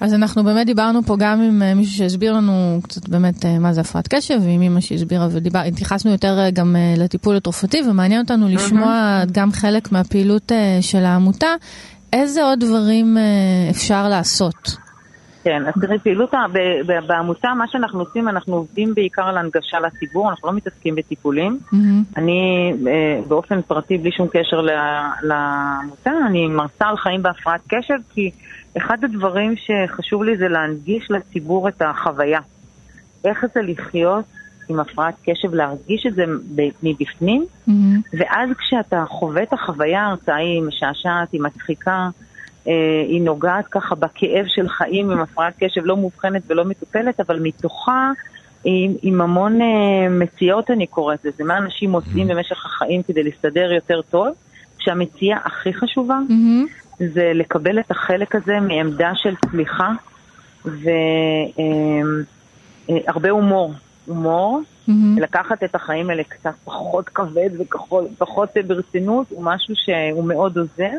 אז 0.00 0.14
אנחנו 0.14 0.44
באמת 0.44 0.66
דיברנו 0.66 1.02
פה 1.02 1.16
גם 1.18 1.40
עם 1.40 1.76
מישהו 1.76 1.98
שהסביר 1.98 2.32
לנו 2.32 2.78
קצת 2.82 3.08
באמת 3.08 3.44
מה 3.60 3.72
זה 3.72 3.80
הפרעת 3.80 4.08
קשב, 4.08 4.34
ועם 4.42 4.62
אמא 4.62 4.80
שהסבירה 4.80 5.28
והתייחסנו 5.52 6.10
יותר 6.10 6.38
גם 6.52 6.76
לטיפול 6.96 7.36
התרופתי, 7.36 7.82
ומעניין 7.90 8.20
אותנו 8.20 8.48
לשמוע 8.48 9.22
mm-hmm. 9.22 9.32
גם 9.32 9.52
חלק 9.52 9.92
מהפעילות 9.92 10.52
של 10.80 11.04
העמותה. 11.04 11.54
איזה 12.20 12.42
עוד 12.42 12.60
דברים 12.60 13.18
אה, 13.18 13.70
אפשר 13.70 14.08
לעשות? 14.08 14.76
כן, 15.44 15.62
אז 15.66 15.74
תראי, 15.80 15.98
פעילות 15.98 16.34
בעמותה, 17.06 17.48
מה 17.58 17.68
שאנחנו 17.68 18.00
עושים, 18.00 18.28
אנחנו 18.28 18.56
עובדים 18.56 18.94
בעיקר 18.94 19.22
על 19.22 19.38
הנגשה 19.38 19.78
לציבור, 19.80 20.30
אנחנו 20.30 20.48
לא 20.48 20.54
מתעסקים 20.54 20.94
בטיפולים. 20.94 21.58
Mm-hmm. 21.72 21.76
אני 22.16 22.72
אה, 22.86 23.20
באופן 23.28 23.62
פרטי, 23.62 23.98
בלי 23.98 24.12
שום 24.12 24.28
קשר 24.28 24.60
לעמותה, 25.22 26.10
אני 26.26 26.46
מרצה 26.46 26.86
על 26.86 26.96
חיים 26.96 27.22
בהפרעת 27.22 27.60
קשב, 27.68 27.94
כי 28.14 28.30
אחד 28.76 29.04
הדברים 29.04 29.54
שחשוב 29.56 30.24
לי 30.24 30.36
זה 30.36 30.48
להנגיש 30.48 31.10
לציבור 31.10 31.68
את 31.68 31.82
החוויה. 31.82 32.40
איך 33.24 33.44
זה 33.54 33.62
לחיות 33.62 34.24
עם 34.68 34.80
הפרעת 34.80 35.14
קשב, 35.26 35.54
להרגיש 35.54 36.06
את 36.06 36.14
זה 36.14 36.24
מבפנים, 36.82 37.46
mm-hmm. 37.68 37.72
ואז 38.18 38.50
כשאתה 38.58 39.04
חווה 39.08 39.42
את 39.42 39.52
החוויה, 39.52 40.02
ההרצאה 40.02 40.36
היא 40.36 40.62
משעשעת, 40.62 41.32
היא 41.32 41.40
מצחיקה, 41.40 42.08
אה, 42.68 42.72
היא 43.08 43.22
נוגעת 43.22 43.66
ככה 43.70 43.94
בכאב 43.94 44.46
של 44.46 44.68
חיים 44.68 45.10
עם 45.10 45.20
הפרעת 45.20 45.54
קשב 45.58 45.80
לא 45.84 45.96
מאובחנת 45.96 46.42
ולא 46.46 46.64
מטופלת, 46.64 47.20
אבל 47.20 47.40
מתוכה 47.42 48.12
עם, 48.64 48.94
עם 49.02 49.20
המון 49.20 49.60
אה, 49.62 50.08
מציאות 50.10 50.70
אני 50.70 50.86
קוראת 50.86 51.24
לזה, 51.24 51.44
מה 51.44 51.58
אנשים 51.58 51.92
עושים 51.92 52.30
mm-hmm. 52.30 52.34
במשך 52.34 52.66
החיים 52.66 53.02
כדי 53.02 53.22
להסתדר 53.22 53.72
יותר 53.72 54.00
טוב, 54.10 54.28
שהמציאה 54.78 55.38
הכי 55.44 55.74
חשובה 55.74 56.18
mm-hmm. 56.28 57.02
זה 57.14 57.32
לקבל 57.34 57.78
את 57.78 57.90
החלק 57.90 58.34
הזה 58.34 58.60
מעמדה 58.60 59.12
של 59.14 59.34
צמיחה 59.50 59.92
והרבה 60.64 60.88
אה, 63.28 63.30
הומור. 63.30 63.74
הומור, 64.06 64.60
mm-hmm. 64.62 64.92
לקחת 65.16 65.64
את 65.64 65.74
החיים 65.74 66.10
האלה 66.10 66.22
קצת 66.28 66.54
פחות 66.64 67.08
כבד 67.08 67.50
ופחות 67.58 68.48
ברצינות, 68.66 69.26
הוא 69.30 69.44
משהו 69.44 69.74
שהוא 69.76 70.24
מאוד 70.24 70.58
עוזר. 70.58 70.90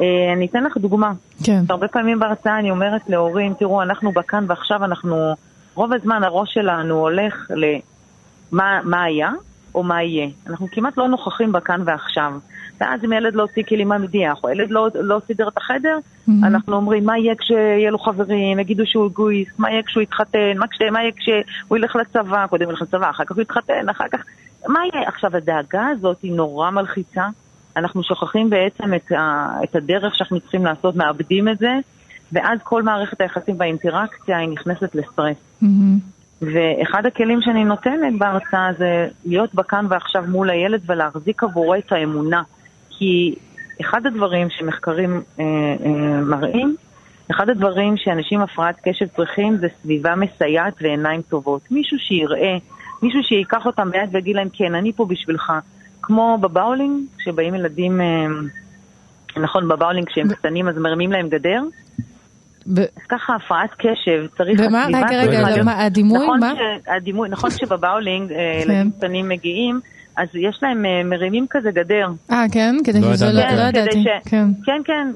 אה, 0.00 0.32
אני 0.32 0.46
אתן 0.46 0.64
לך 0.64 0.76
דוגמה. 0.76 1.12
כן. 1.44 1.62
הרבה 1.68 1.88
פעמים 1.88 2.18
בהרצאה 2.18 2.58
אני 2.58 2.70
אומרת 2.70 3.00
להורים, 3.08 3.54
תראו, 3.54 3.82
אנחנו 3.82 4.12
בכאן 4.12 4.44
ועכשיו, 4.48 4.84
אנחנו, 4.84 5.34
רוב 5.74 5.92
הזמן 5.92 6.24
הראש 6.24 6.54
שלנו 6.54 6.94
הולך 6.94 7.50
למה 8.52 9.02
היה 9.02 9.30
או 9.74 9.82
מה 9.82 10.02
יהיה. 10.02 10.28
אנחנו 10.46 10.66
כמעט 10.72 10.96
לא 10.96 11.08
נוכחים 11.08 11.52
בכאן 11.52 11.82
ועכשיו. 11.84 12.32
ואז 12.80 13.04
אם 13.04 13.12
ילד 13.12 13.34
לא 13.34 13.42
הוציא 13.42 13.62
כלים 13.68 13.88
מהמדיח, 13.88 14.44
או 14.44 14.50
ילד 14.50 14.70
לא, 14.70 14.88
לא 14.94 15.20
סידר 15.26 15.48
את 15.48 15.56
החדר, 15.56 15.98
mm-hmm. 15.98 16.32
אנחנו 16.42 16.76
אומרים, 16.76 17.04
מה 17.04 17.18
יהיה 17.18 17.34
כשיהיה 17.34 17.90
לו 17.90 17.98
חברים, 17.98 18.58
יגידו 18.58 18.86
שהוא 18.86 19.06
אגואיסט, 19.06 19.58
מה 19.58 19.70
יהיה 19.70 19.82
כשהוא 19.82 20.02
יתחתן, 20.02 20.58
מה, 20.58 20.66
כש, 20.66 20.78
מה 20.92 21.00
יהיה 21.00 21.12
כשהוא 21.16 21.78
ילך 21.78 21.96
לצבא, 21.96 22.46
קודם 22.46 22.70
ילך 22.70 22.82
לצבא, 22.82 23.10
אחר 23.10 23.24
כך 23.24 23.36
הוא 23.36 23.42
יתחתן, 23.42 23.88
אחר 23.88 24.08
כך... 24.12 24.24
מה 24.66 24.80
יהיה? 24.92 25.08
עכשיו, 25.08 25.36
הדאגה 25.36 25.86
הזאת 25.86 26.22
היא 26.22 26.32
נורא 26.32 26.70
מלחיצה. 26.70 27.28
אנחנו 27.76 28.02
שוכחים 28.02 28.50
בעצם 28.50 28.94
את, 28.94 29.12
ה, 29.12 29.48
את 29.64 29.76
הדרך 29.76 30.14
שאנחנו 30.16 30.40
צריכים 30.40 30.64
לעשות, 30.64 30.96
מאבדים 30.96 31.48
את 31.48 31.58
זה, 31.58 31.72
ואז 32.32 32.58
כל 32.62 32.82
מערכת 32.82 33.20
היחסים 33.20 33.54
והאינטראקציה 33.58 34.38
היא 34.38 34.48
נכנסת 34.48 34.94
לסטרס. 34.94 35.36
Mm-hmm. 35.62 35.66
ואחד 36.40 37.06
הכלים 37.06 37.42
שאני 37.42 37.64
נותנת 37.64 38.18
בהרצאה 38.18 38.72
זה 38.78 39.08
להיות 39.24 39.54
בכאן 39.54 39.86
ועכשיו 39.88 40.24
מול 40.28 40.50
הילד 40.50 40.80
ולהחזיק 40.86 41.42
עבורו 41.42 41.74
את 41.74 41.92
האמונה. 41.92 42.42
כי 43.00 43.34
אחד 43.80 44.06
הדברים 44.06 44.50
שמחקרים 44.50 45.22
אה, 45.40 45.44
אה, 45.84 46.20
מראים, 46.20 46.76
אחד 47.30 47.50
הדברים 47.50 47.96
שאנשים 47.96 48.38
עם 48.38 48.44
הפרעת 48.44 48.76
קשב 48.84 49.06
צריכים 49.16 49.56
זה 49.56 49.66
סביבה 49.82 50.14
מסייעת 50.14 50.74
ועיניים 50.80 51.22
טובות. 51.22 51.60
מישהו 51.70 51.98
שיראה, 51.98 52.56
מישהו 53.02 53.22
שייקח 53.22 53.66
אותם 53.66 53.90
ביד 53.90 54.08
ויגיד 54.12 54.36
להם, 54.36 54.48
כן, 54.52 54.74
אני 54.74 54.92
פה 54.92 55.04
בשבילך. 55.04 55.52
כמו 56.02 56.38
בבאולינג, 56.40 57.00
כשבאים 57.18 57.54
ילדים, 57.54 58.00
אה, 58.00 58.26
נכון, 59.36 59.68
בבאולינג 59.68 60.08
כשהם 60.08 60.28
קטנים 60.28 60.68
אז 60.68 60.78
מרימים 60.78 61.12
להם 61.12 61.28
גדר. 61.28 61.62
ב... 62.66 62.78
אז 62.78 63.06
ככה 63.08 63.34
הפרעת 63.34 63.70
קשב, 63.78 64.26
צריך... 64.38 64.60
ומה? 64.66 64.86
רגע, 64.88 65.22
רגע, 65.22 65.62
מה, 65.62 65.84
הדימוי? 65.84 66.24
נכון 66.24 66.40
מה? 66.40 66.52
הדימוי, 66.96 67.28
נכון 67.28 67.50
שבבאולינג 67.58 68.32
אה, 68.32 68.36
כן. 68.64 68.70
ילדים 68.70 68.90
קטנים 68.90 69.28
מגיעים, 69.28 69.80
אז 70.16 70.28
יש 70.34 70.58
להם 70.62 70.86
אה, 70.86 71.02
מרימים 71.04 71.46
כזה 71.50 71.70
גדר. 71.70 72.08
אה, 72.30 72.44
כן? 72.52 72.76
כדי 72.84 73.00
לא 73.00 73.14
שזה 73.14 73.32
לא, 73.32 73.32
לא 73.32 73.62
ידעתי. 73.62 74.04
כן, 74.24 74.46
כן, 74.64 74.82
כן, 74.84 75.08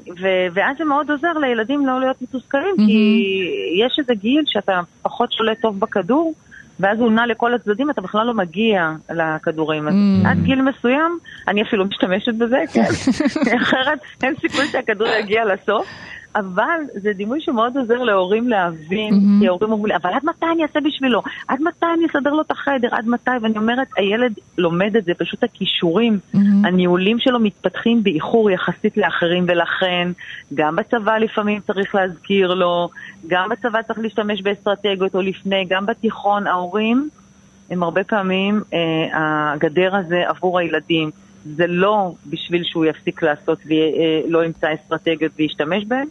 ואז 0.53 0.77
זה 0.77 0.85
מאוד 0.85 1.11
עוזר 1.11 1.33
לילדים 1.33 1.85
לא 1.85 1.99
להיות 1.99 2.21
מתוסכלים, 2.21 2.75
כי 2.77 3.41
יש 3.85 3.99
איזה 3.99 4.13
גיל 4.13 4.43
שאתה 4.45 4.81
פחות 5.01 5.31
שולט 5.31 5.61
טוב 5.61 5.79
בכדור, 5.79 6.33
ואז 6.79 6.99
הוא 6.99 7.11
נע 7.11 7.25
לכל 7.25 7.53
הצדדים, 7.53 7.89
אתה 7.89 8.01
בכלל 8.01 8.27
לא 8.27 8.33
מגיע 8.33 8.91
לכדורים. 9.09 9.87
אז 9.87 9.93
עד 10.25 10.43
גיל 10.43 10.61
מסוים, 10.61 11.17
אני 11.47 11.61
אפילו 11.61 11.85
משתמשת 11.85 12.33
בזה, 12.33 12.57
כן. 12.73 12.83
אחרת 13.61 13.99
אין 14.23 14.33
סיכוי 14.41 14.67
שהכדור 14.67 15.07
יגיע 15.07 15.45
לסוף. 15.45 15.87
אבל 16.35 16.79
זה 16.93 17.13
דימוי 17.13 17.41
שמאוד 17.41 17.77
עוזר 17.77 18.03
להורים 18.03 18.47
להבין, 18.47 19.13
mm-hmm. 19.13 19.41
כי 19.41 19.47
ההורים 19.47 19.71
אומרים 19.71 19.85
לי, 19.85 19.95
אבל 19.95 20.13
עד 20.13 20.21
מתי 20.25 20.45
אני 20.53 20.63
אעשה 20.63 20.79
בשבילו? 20.79 21.21
עד 21.47 21.61
מתי 21.61 21.85
אני 21.97 22.05
אסדר 22.05 22.33
לו 22.33 22.41
את 22.41 22.51
החדר? 22.51 22.87
עד 22.91 23.07
מתי? 23.07 23.31
ואני 23.41 23.57
אומרת, 23.57 23.87
הילד 23.97 24.33
לומד 24.57 24.95
את 24.95 25.05
זה, 25.05 25.13
פשוט 25.13 25.43
הכישורים, 25.43 26.19
mm-hmm. 26.33 26.37
הניהולים 26.63 27.19
שלו 27.19 27.39
מתפתחים 27.39 28.03
באיחור 28.03 28.51
יחסית 28.51 28.97
לאחרים, 28.97 29.45
ולכן 29.47 30.11
גם 30.53 30.75
בצבא 30.75 31.17
לפעמים 31.17 31.61
צריך 31.61 31.95
להזכיר 31.95 32.53
לו, 32.53 32.89
גם 33.27 33.49
בצבא 33.49 33.81
צריך 33.81 33.99
להשתמש 33.99 34.41
באסטרטגיות 34.41 35.15
או 35.15 35.21
לפני, 35.21 35.65
גם 35.69 35.85
בתיכון, 35.85 36.47
ההורים 36.47 37.09
הם 37.69 37.83
הרבה 37.83 38.03
פעמים 38.03 38.61
אה, 38.73 39.53
הגדר 39.53 39.95
הזה 39.95 40.23
עבור 40.27 40.59
הילדים. 40.59 41.11
זה 41.45 41.67
לא 41.67 42.13
בשביל 42.29 42.63
שהוא 42.63 42.85
יפסיק 42.85 43.23
לעשות 43.23 43.59
ולא 43.65 44.39
אה, 44.39 44.45
ימצא 44.45 44.67
אסטרטגיות 44.73 45.31
וישתמש 45.35 45.85
בהן, 45.85 46.07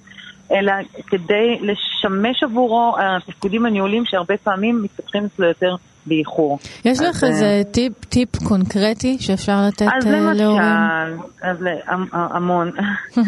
אלא 0.53 0.73
כדי 1.07 1.59
לשמש 1.61 2.43
עבורו 2.43 2.97
התפקודים 2.99 3.67
הניהולים 3.67 4.03
שהרבה 4.07 4.37
פעמים 4.37 4.83
מתפתחים 4.83 5.25
אצלו 5.25 5.47
יותר 5.47 5.77
באיחור. 6.07 6.59
יש 6.85 7.01
לך 7.01 7.25
איזה 7.25 7.45
אה, 7.45 7.63
טיפ, 7.73 8.05
טיפ 8.05 8.37
קונקרטי 8.37 9.17
שאפשר 9.21 9.57
לתת 9.69 9.83
אז 9.83 10.07
אה, 10.07 10.33
להורים? 10.33 10.63
אז 11.43 11.57
למשל, 11.61 11.81
אז 11.87 12.07
המון. 12.13 12.71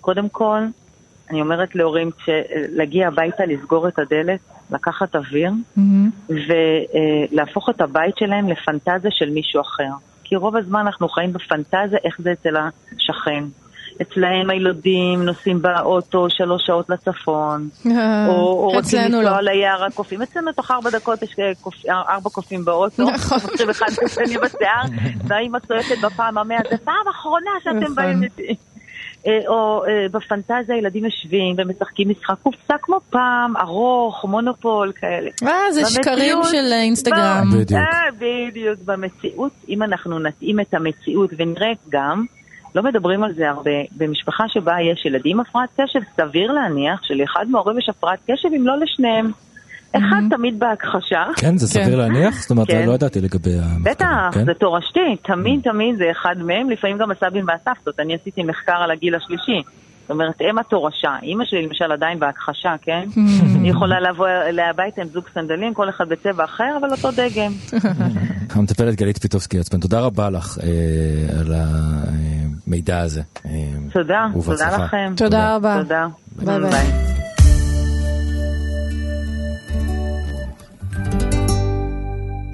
קודם 0.00 0.28
כל, 0.28 0.60
אני 1.30 1.40
אומרת 1.40 1.74
להורים, 1.74 2.10
להגיע 2.68 3.08
הביתה, 3.08 3.44
לסגור 3.46 3.88
את 3.88 3.98
הדלת, 3.98 4.40
לקחת 4.70 5.16
אוויר, 5.16 5.50
mm-hmm. 5.50 6.32
ולהפוך 7.32 7.70
את 7.70 7.80
הבית 7.80 8.16
שלהם 8.16 8.48
לפנטזיה 8.48 9.10
של 9.10 9.30
מישהו 9.30 9.60
אחר. 9.60 9.90
כי 10.24 10.36
רוב 10.36 10.56
הזמן 10.56 10.80
אנחנו 10.80 11.08
חיים 11.08 11.32
בפנטזיה 11.32 11.98
איך 12.04 12.20
זה 12.22 12.32
אצל 12.32 12.56
השכן. 12.56 13.44
אצלהם 14.02 14.50
הילדים 14.50 15.22
נוסעים 15.22 15.62
באוטו 15.62 16.26
שלוש 16.30 16.62
שעות 16.66 16.90
לצצון, 16.90 17.68
או, 17.86 18.32
או 18.32 18.70
רוצים 18.74 19.00
לנסוע 19.00 19.22
לא. 19.22 19.40
ליער 19.40 19.84
הקופים. 19.84 20.22
אצלנו 20.22 20.52
תוך 20.52 20.70
ארבע 20.70 20.90
דקות 20.90 21.22
יש 21.22 21.36
אה, 21.38 22.02
ארבע 22.08 22.30
קופים 22.30 22.64
באוטו, 22.64 23.10
נכון. 23.10 23.38
מוצאים 23.42 23.70
אחד 23.70 23.86
השני 24.04 24.38
בשיער, 24.38 24.82
והאימא 25.26 25.58
צועקת 25.58 25.98
בפעם 26.02 26.38
המאה, 26.38 26.58
זה 26.70 26.76
פעם 26.84 27.08
אחרונה 27.10 27.50
שאתם 27.64 27.76
נכון. 27.78 27.94
באים 27.94 28.22
איתי. 28.22 28.54
אה, 29.26 29.40
או 29.48 29.84
אה, 29.84 30.08
בפנטזיה 30.12 30.76
ילדים 30.76 31.04
יושבים 31.04 31.56
ומשחקים 31.58 32.08
משחק 32.08 32.34
קופסה 32.42 32.74
כמו 32.82 33.00
פעם, 33.10 33.56
ארוך, 33.56 34.24
מונופול, 34.24 34.92
כאלה. 34.92 35.30
אה, 35.42 35.72
זה 35.72 35.84
שקרים 35.86 36.38
של 36.44 36.72
אינסטגרם. 36.72 37.50
בדיוק. 37.54 37.80
בדיוק. 38.18 38.78
במציאות, 38.84 39.52
אם 39.68 39.82
אנחנו 39.82 40.18
נתאים 40.18 40.60
את 40.60 40.74
המציאות 40.74 41.30
ונראה 41.38 41.72
גם, 41.88 42.24
לא 42.74 42.82
מדברים 42.82 43.24
על 43.24 43.32
זה 43.32 43.50
הרבה, 43.50 43.70
במשפחה 43.96 44.44
שבה 44.48 44.72
יש 44.92 45.06
ילדים 45.06 45.40
הפרעת 45.40 45.68
קשב, 45.80 46.00
סביר 46.16 46.52
להניח 46.52 47.02
שלאחד 47.02 47.46
מההורים 47.50 47.78
יש 47.78 47.88
הפרעת 47.88 48.18
קשב, 48.30 48.48
אם 48.56 48.66
לא 48.66 48.78
לשניהם. 48.78 49.30
אחד 49.96 50.22
תמיד 50.30 50.58
בהכחשה. 50.58 51.24
כן, 51.36 51.56
זה 51.56 51.66
סביר 51.66 51.84
כן. 51.84 51.98
להניח? 51.98 52.40
זאת 52.40 52.50
אומרת, 52.50 52.68
כן. 52.68 52.86
לא 52.86 52.92
ידעתי 52.92 53.20
לגבי 53.20 53.54
המחקרים. 53.54 53.82
בטח, 53.82 54.34
כן? 54.34 54.44
זה 54.44 54.54
תורשתי, 54.54 55.16
תמיד 55.22 55.60
תמיד 55.62 55.96
זה 55.96 56.04
אחד 56.10 56.34
מהם, 56.38 56.70
לפעמים 56.70 56.98
גם 56.98 57.10
הסבים 57.10 57.44
והסבתות. 57.48 58.00
אני 58.00 58.14
עשיתי 58.14 58.42
מחקר 58.42 58.72
על 58.72 58.90
הגיל 58.90 59.14
השלישי. 59.14 59.62
זאת 60.04 60.10
אומרת, 60.10 60.40
אם 60.50 60.58
התורשה, 60.58 61.10
אימא 61.22 61.44
שלי 61.44 61.66
למשל 61.66 61.92
עדיין 61.92 62.18
בהכחשה, 62.18 62.74
כן? 62.82 63.08
היא 63.62 63.70
יכולה 63.70 64.00
לבוא 64.00 64.28
הביתה 64.70 65.02
עם 65.02 65.08
זוג 65.08 65.24
סנדלים, 65.34 65.74
כל 65.74 65.88
אחד 65.88 66.08
בצבע 66.08 66.44
אחר, 66.44 66.76
אבל 66.80 66.90
אותו 66.90 67.08
דגם. 67.10 67.52
המטפלת 68.50 68.94
גלית 68.94 69.18
פיטובסקי 69.18 69.58
עצמן, 69.58 69.80
תודה 69.80 70.00
רבה 70.00 70.30
לך 70.30 70.58
אה, 70.62 71.40
על 71.40 71.54
המידע 71.56 72.98
הזה. 73.00 73.22
אה, 73.46 73.50
תודה, 73.92 74.26
תודה 74.44 74.84
לכם. 74.84 75.12
תודה 75.16 75.56
רבה. 75.56 75.78
תודה. 75.82 76.06
ביי 76.36 76.60
ביי. 76.60 76.86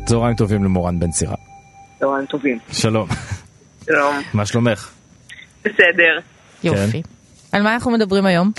צהריים 0.05 0.37
טובים 0.37 0.65
למורן 0.65 0.99
בן 0.99 1.13
סירה. 1.13 1.35
צהריים 1.99 2.27
טובים. 2.27 2.59
שלום. 2.73 3.09
שלום. 3.87 4.15
מה 4.35 4.47
שלומך? 4.47 4.91
בסדר. 5.65 6.19
יופי. 6.65 7.03
כן. 7.03 7.20
על 7.53 7.63
מה 7.63 7.75
אנחנו 7.75 7.91
מדברים 7.91 8.27
היום? 8.27 8.53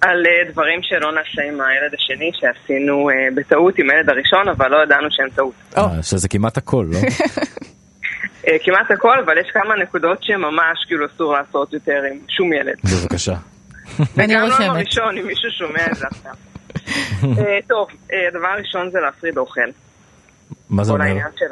על 0.00 0.22
uh, 0.26 0.52
דברים 0.52 0.80
שלא 0.82 1.12
נעשה 1.12 1.42
עם 1.48 1.60
הילד 1.60 1.94
השני, 1.94 2.30
שעשינו 2.34 3.10
uh, 3.10 3.34
בטעות 3.34 3.78
עם 3.78 3.90
הילד 3.90 4.10
הראשון, 4.10 4.48
אבל 4.48 4.68
לא 4.68 4.82
ידענו 4.82 5.08
שהם 5.10 5.28
טעות. 5.34 5.54
Oh. 5.74 6.02
שזה 6.02 6.28
כמעט 6.28 6.56
הכל, 6.56 6.86
לא? 6.92 6.98
uh, 6.98 8.50
כמעט 8.64 8.90
הכל, 8.90 9.18
אבל 9.24 9.38
יש 9.38 9.46
כמה 9.52 9.76
נקודות 9.76 10.22
שממש 10.22 10.84
כאילו 10.86 11.06
אסור 11.06 11.32
לעשות 11.32 11.72
יותר 11.72 12.02
עם 12.10 12.18
שום 12.28 12.52
ילד. 12.52 12.76
בבקשה. 12.84 13.34
אני 14.18 14.40
רושמת. 14.40 14.60
וגם 14.60 14.66
לא 14.66 14.78
הראשון, 14.78 15.18
אם 15.18 15.26
מישהו 15.26 15.50
שומע 15.50 15.86
את 15.90 15.96
זה 15.96 16.06
עכשיו. 16.06 16.32
טוב, 17.70 17.88
הדבר 18.28 18.48
הראשון 18.48 18.90
זה 18.90 18.98
להפריד 19.00 19.38
אוכל. 19.38 19.60
מה 20.70 20.84
זה 20.84 20.92
אומר? 20.92 21.04
כל 21.04 21.08
העניין 21.08 21.28
של 21.36 21.46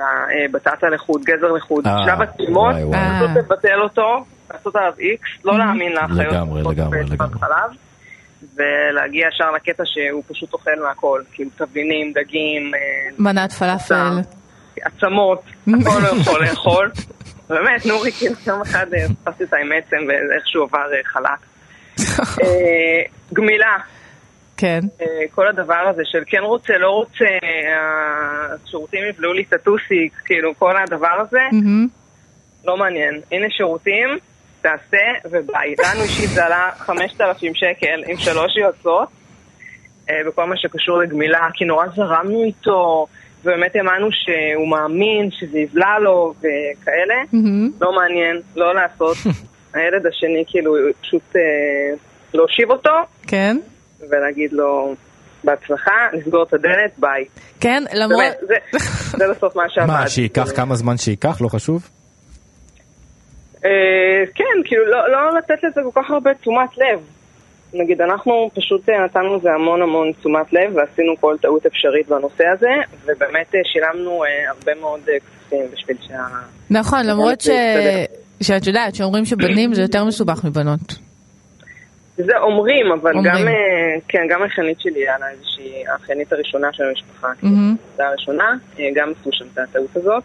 הבטטה 0.45 0.89
לחוד, 0.89 1.23
גזר 1.25 1.53
לחוד, 1.53 1.85
שלב 1.85 2.21
הצימות, 2.21 2.75
פשוט 2.75 3.31
לבטל 3.37 3.81
אותו, 3.83 4.25
לעשות 4.53 4.77
עליו 4.77 4.93
איקס, 4.99 5.29
לא 5.45 5.59
להאמין 5.59 5.93
לאחיות. 5.93 6.33
לגמרי, 6.33 6.63
לגמרי, 6.63 7.05
לגמרי. 7.11 7.39
ולהגיע 8.55 9.29
ישר 9.29 9.51
לקטע 9.51 9.83
שהוא 9.87 10.23
פשוט 10.29 10.53
אוכל 10.53 10.71
מהכל, 10.87 11.23
כאילו 11.33 11.51
תבלינים, 11.57 12.13
דגים. 12.13 12.75
אה, 12.75 12.81
מנת 13.19 13.53
פלאפל. 13.53 14.19
עצמות, 14.83 15.43
הכל 15.63 16.01
לא 16.03 16.21
יכול 16.21 16.45
לאכול. 16.45 16.91
באמת, 17.49 17.87
נורי, 17.87 18.13
כאילו 18.13 18.35
יום 18.47 18.61
אחד 18.61 18.87
תפסתי 19.25 19.45
אותה 19.45 19.57
עם 19.57 19.73
עצם 19.73 19.97
ואיכשהו 20.09 20.63
עבר 20.63 20.87
אה, 20.93 21.01
חלק. 21.05 21.41
גמילה, 23.35 23.77
כן. 24.57 24.81
אה, 25.01 25.07
כל 25.31 25.49
הדבר 25.49 25.89
הזה 25.91 26.03
של 26.05 26.23
כן 26.27 26.43
רוצה, 26.43 26.79
לא 26.79 26.91
רוצה, 26.91 27.25
השירותים 28.65 29.01
יבלעו 29.09 29.33
לי 29.33 29.43
את 29.49 29.53
הטוסיק, 29.53 30.13
כאילו 30.25 30.55
כל 30.59 30.77
הדבר 30.77 31.21
הזה, 31.21 31.41
לא 32.65 32.77
מעניין. 32.77 33.21
הנה 33.33 33.47
שירותים, 33.51 34.19
תעשה 34.61 35.07
וביי. 35.25 35.75
לנו 35.79 36.03
אישית 36.03 36.31
זה 36.31 36.45
עלה 36.45 36.71
5,000 36.77 37.55
שקל 37.55 38.03
עם 38.07 38.17
שלוש 38.17 38.57
יועצות, 38.57 39.09
אה, 40.11 40.15
בכל 40.27 40.45
מה 40.45 40.57
שקשור 40.57 40.99
לגמילה, 40.99 41.49
כי 41.55 41.65
נורא 41.65 41.87
זרמנו 41.97 42.45
איתו. 42.45 43.07
ובאמת 43.45 43.77
האמנו 43.77 44.09
שהוא 44.13 44.69
מאמין 44.69 45.31
שזה 45.31 45.59
יבלע 45.59 45.99
לו 45.99 46.35
וכאלה, 46.39 47.23
לא 47.81 47.93
מעניין, 47.93 48.41
לא 48.57 48.75
לעשות. 48.75 49.17
הילד 49.75 50.07
השני 50.07 50.45
כאילו 50.47 50.75
פשוט 51.01 51.37
אה, 51.37 51.41
להושיב 52.35 52.71
אותו. 52.71 52.91
כן. 53.27 53.57
ולהגיד 54.11 54.53
לו, 54.53 54.95
בהצלחה, 55.45 56.09
לסגור 56.13 56.43
את 56.43 56.55
הדלת, 56.55 56.93
ביי. 56.99 57.25
כן, 57.61 57.83
למרות... 57.93 58.23
זה, 58.41 58.55
זה 59.19 59.25
בסוף 59.31 59.57
מה 59.57 59.63
שעבד. 59.69 59.87
מה, 59.87 60.09
שייקח 60.09 60.57
כמה 60.57 60.75
זמן 60.75 60.97
שייקח? 60.97 61.41
לא 61.41 61.49
חשוב? 61.49 61.89
אה, 63.65 64.25
כן, 64.35 64.45
כאילו 64.65 64.87
לא, 64.87 65.13
לא 65.13 65.39
לתת 65.39 65.63
לזה 65.63 65.81
כל 65.93 66.03
כך 66.03 66.11
הרבה 66.11 66.35
תשומת 66.35 66.79
לב. 66.79 67.01
נגיד, 67.75 68.01
אנחנו 68.01 68.51
פשוט 68.55 68.89
אה, 68.89 69.05
נתנו 69.05 69.37
לזה 69.37 69.51
המון 69.53 69.83
המון 69.83 70.13
תשומת 70.13 70.53
לב 70.53 70.77
ועשינו 70.77 71.17
כל 71.21 71.37
טעות 71.43 71.67
אפשרית 71.67 72.09
בנושא 72.09 72.45
הזה, 72.47 72.71
ובאמת 73.05 73.55
אה, 73.55 73.61
שילמנו 73.65 74.23
הרבה 74.49 74.81
מאוד 74.81 75.01
כספים 75.01 75.65
בשביל 75.73 75.97
שה... 76.09 76.15
נכון, 76.71 77.07
למרות 77.07 77.41
ש... 77.41 77.49
שאת 78.43 78.67
יודעת, 78.67 78.95
שאומרים 78.95 79.25
שבנים 79.25 79.75
זה 79.75 79.83
יותר 79.83 80.05
מסובך 80.05 80.45
מבנות. 80.45 80.95
זה 82.17 82.39
אומרים, 82.39 82.87
אבל 82.93 83.17
אומרים. 83.17 83.35
גם, 83.35 83.53
כן, 84.09 84.27
גם 84.31 84.43
החנית 84.43 84.81
שלי 84.81 85.01
היה 85.01 85.19
לה 85.19 85.31
איזושהי, 85.31 85.85
החנית 85.95 86.33
הראשונה 86.33 86.69
של 86.73 86.85
המשפחה, 86.85 87.29
mm-hmm. 87.29 87.41
כאילו, 87.41 88.09
הראשונה, 88.09 88.55
גם 88.95 89.13
עשו 89.21 89.31
שם 89.33 89.45
את 89.53 89.59
הטעות 89.59 89.97
הזאת. 89.97 90.23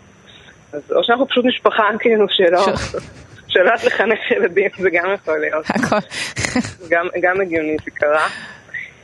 אז 0.74 0.92
או 0.92 1.04
שאנחנו 1.04 1.28
פשוט 1.28 1.46
משפחה 1.46 1.84
כאילו 2.00 2.26
שלא... 2.30 2.66
שלא 3.56 3.72
את 3.76 3.84
לחנך 3.84 4.32
ילדים, 4.32 4.70
זה 4.78 4.90
גם 4.90 5.14
יכול 5.14 5.40
להיות. 5.40 5.66
הכל. 5.70 5.96
גם, 6.90 7.06
גם 7.22 7.42
הגיוני 7.42 7.78
זה 7.86 7.92
קרה. 7.92 8.28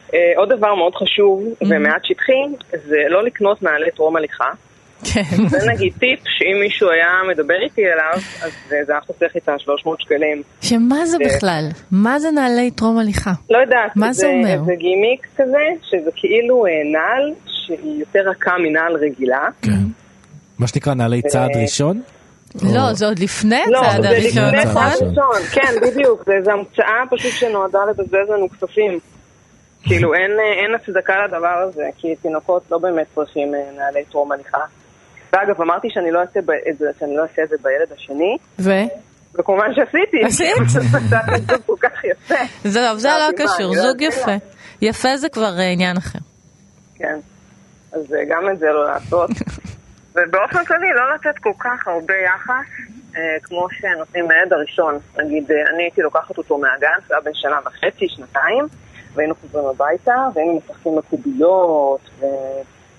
Uh, 0.07 0.13
עוד 0.35 0.49
דבר 0.49 0.75
מאוד 0.75 0.95
חשוב. 0.95 1.43
ומעט 1.61 2.05
שטחי, 2.05 2.67
זה 2.71 2.97
לא 3.09 3.23
לקנות 3.23 3.63
נעלי 3.63 3.91
טרום 3.95 4.15
הליכה. 4.15 4.49
כן. 5.03 5.47
זה 5.47 5.57
נגיד 5.71 5.93
טיפ 5.99 6.19
שאם 6.25 6.59
מישהו 6.59 6.89
היה 6.89 7.11
מדבר 7.29 7.55
איתי 7.63 7.81
אליו, 7.85 8.13
אז 8.43 8.51
זה 8.69 8.75
היה 8.87 9.01
חוסך 9.01 9.35
איתה 9.35 9.51
300 9.59 10.01
שקלים. 10.01 10.41
שמה 10.61 11.05
זה 11.05 11.17
בכלל? 11.25 11.69
מה 11.91 12.19
זה 12.19 12.31
נעלי 12.31 12.71
טרום 12.71 12.97
הליכה? 12.97 13.33
לא 13.49 13.57
יודעת. 13.57 13.95
מה 13.95 14.13
זה, 14.13 14.21
זה 14.21 14.27
אומר? 14.27 14.63
זה 14.65 14.73
גימיק 14.77 15.27
כזה, 15.37 15.65
שזה 15.89 16.09
כאילו 16.15 16.65
אה, 16.65 16.71
נעל 16.91 17.33
שהיא 17.47 17.99
יותר 17.99 18.19
רכה 18.29 18.51
מנעל 18.57 18.95
רגילה. 18.95 19.47
כן. 19.61 19.71
מה 20.59 20.67
שנקרא 20.67 20.93
נעלי 20.93 21.21
צעד 21.21 21.49
ראשון? 21.61 22.01
לא, 22.63 22.93
זה 22.93 23.05
עוד 23.05 23.19
לפני 23.19 23.63
לא, 23.67 23.79
הצעד 23.79 24.05
הראשון, 24.05 24.43
נכון? 24.43 24.55
לא, 24.55 24.63
זה 24.63 24.69
לפני 24.69 24.73
צעד 24.73 25.07
ראשון, 25.07 25.45
כן, 25.51 25.73
בדיוק, 25.81 26.23
זה 26.43 26.53
המצאה 26.53 27.03
פשוט 27.09 27.31
שנועדה 27.31 27.79
לבזבז 27.89 28.29
לנו 28.29 28.49
כספים. 28.49 28.99
כאילו 29.83 30.13
אין 30.13 30.75
הצדקה 30.75 31.13
לדבר 31.25 31.67
הזה, 31.67 31.83
כי 31.97 32.15
תינוקות 32.15 32.63
לא 32.71 32.77
באמת 32.77 33.07
צריכים 33.15 33.55
אה, 33.55 33.59
נעלי 33.77 34.05
טרום 34.05 34.31
הליכה. 34.31 34.57
ואגב, 35.33 35.61
אמרתי 35.61 35.87
שאני 35.89 36.11
לא 36.11 36.19
אעשה 36.19 36.39
את 36.69 36.77
זה, 36.77 36.85
שאני 36.99 37.15
לא 37.17 37.23
אעשה 37.23 37.43
את 37.43 37.49
זה 37.49 37.55
בילד 37.61 37.91
השני. 37.95 38.37
ו? 38.59 38.71
וכמובן 39.39 39.73
שעשיתי. 39.75 40.17
עשית? 40.25 40.69
זוג 41.49 41.61
כל 41.65 41.75
כך 41.79 42.03
יפה. 42.03 42.35
זהו, 42.63 42.99
זה 42.99 43.09
לא 43.09 43.31
קשור, 43.37 43.75
לא 43.75 43.81
זוג 43.81 44.01
יפה. 44.01 44.35
יפה 44.81 45.17
זה 45.17 45.29
כבר 45.29 45.59
אה, 45.59 45.71
עניין 45.71 45.97
אחר. 45.97 46.19
כן, 46.95 47.19
אז 47.91 48.13
אה, 48.13 48.19
גם 48.29 48.49
את 48.53 48.59
זה 48.59 48.65
לא 48.65 48.85
לעשות. 48.85 49.29
ובאופן 50.15 50.65
כללי 50.65 50.93
לא 50.95 51.13
לתת 51.15 51.37
כל 51.39 51.53
כך 51.59 51.87
הרבה 51.87 52.13
יחס 52.13 52.65
אה, 53.15 53.37
כמו 53.43 53.67
שנותנים 53.71 54.31
לילד 54.31 54.53
הראשון. 54.53 54.97
נגיד, 55.17 55.51
אה, 55.51 55.69
אני 55.69 55.83
הייתי 55.83 56.01
לוקחת 56.01 56.37
אותו 56.37 56.57
מהגן, 56.57 56.97
זה 57.07 57.13
היה 57.13 57.21
בן 57.21 57.33
שנה 57.33 57.59
וחצי, 57.65 58.07
שנתיים, 58.09 58.67
והיינו 59.13 59.35
חוזרים 59.41 59.65
הביתה, 59.65 60.27
והיינו 60.33 60.57
משחקים 60.57 60.97
מקוביות, 60.97 62.09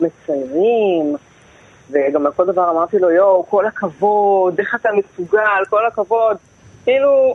ומציירים, 0.01 1.17
וגם 1.91 2.27
על 2.27 2.33
כל 2.33 2.47
דבר 2.47 2.71
אמרתי 2.71 2.99
לו, 2.99 3.11
יואו, 3.11 3.47
כל 3.49 3.67
הכבוד, 3.67 4.59
איך 4.59 4.75
אתה 4.75 4.89
מסוגל, 4.93 5.65
כל 5.71 5.87
הכבוד. 5.87 6.37
כאילו, 6.85 7.35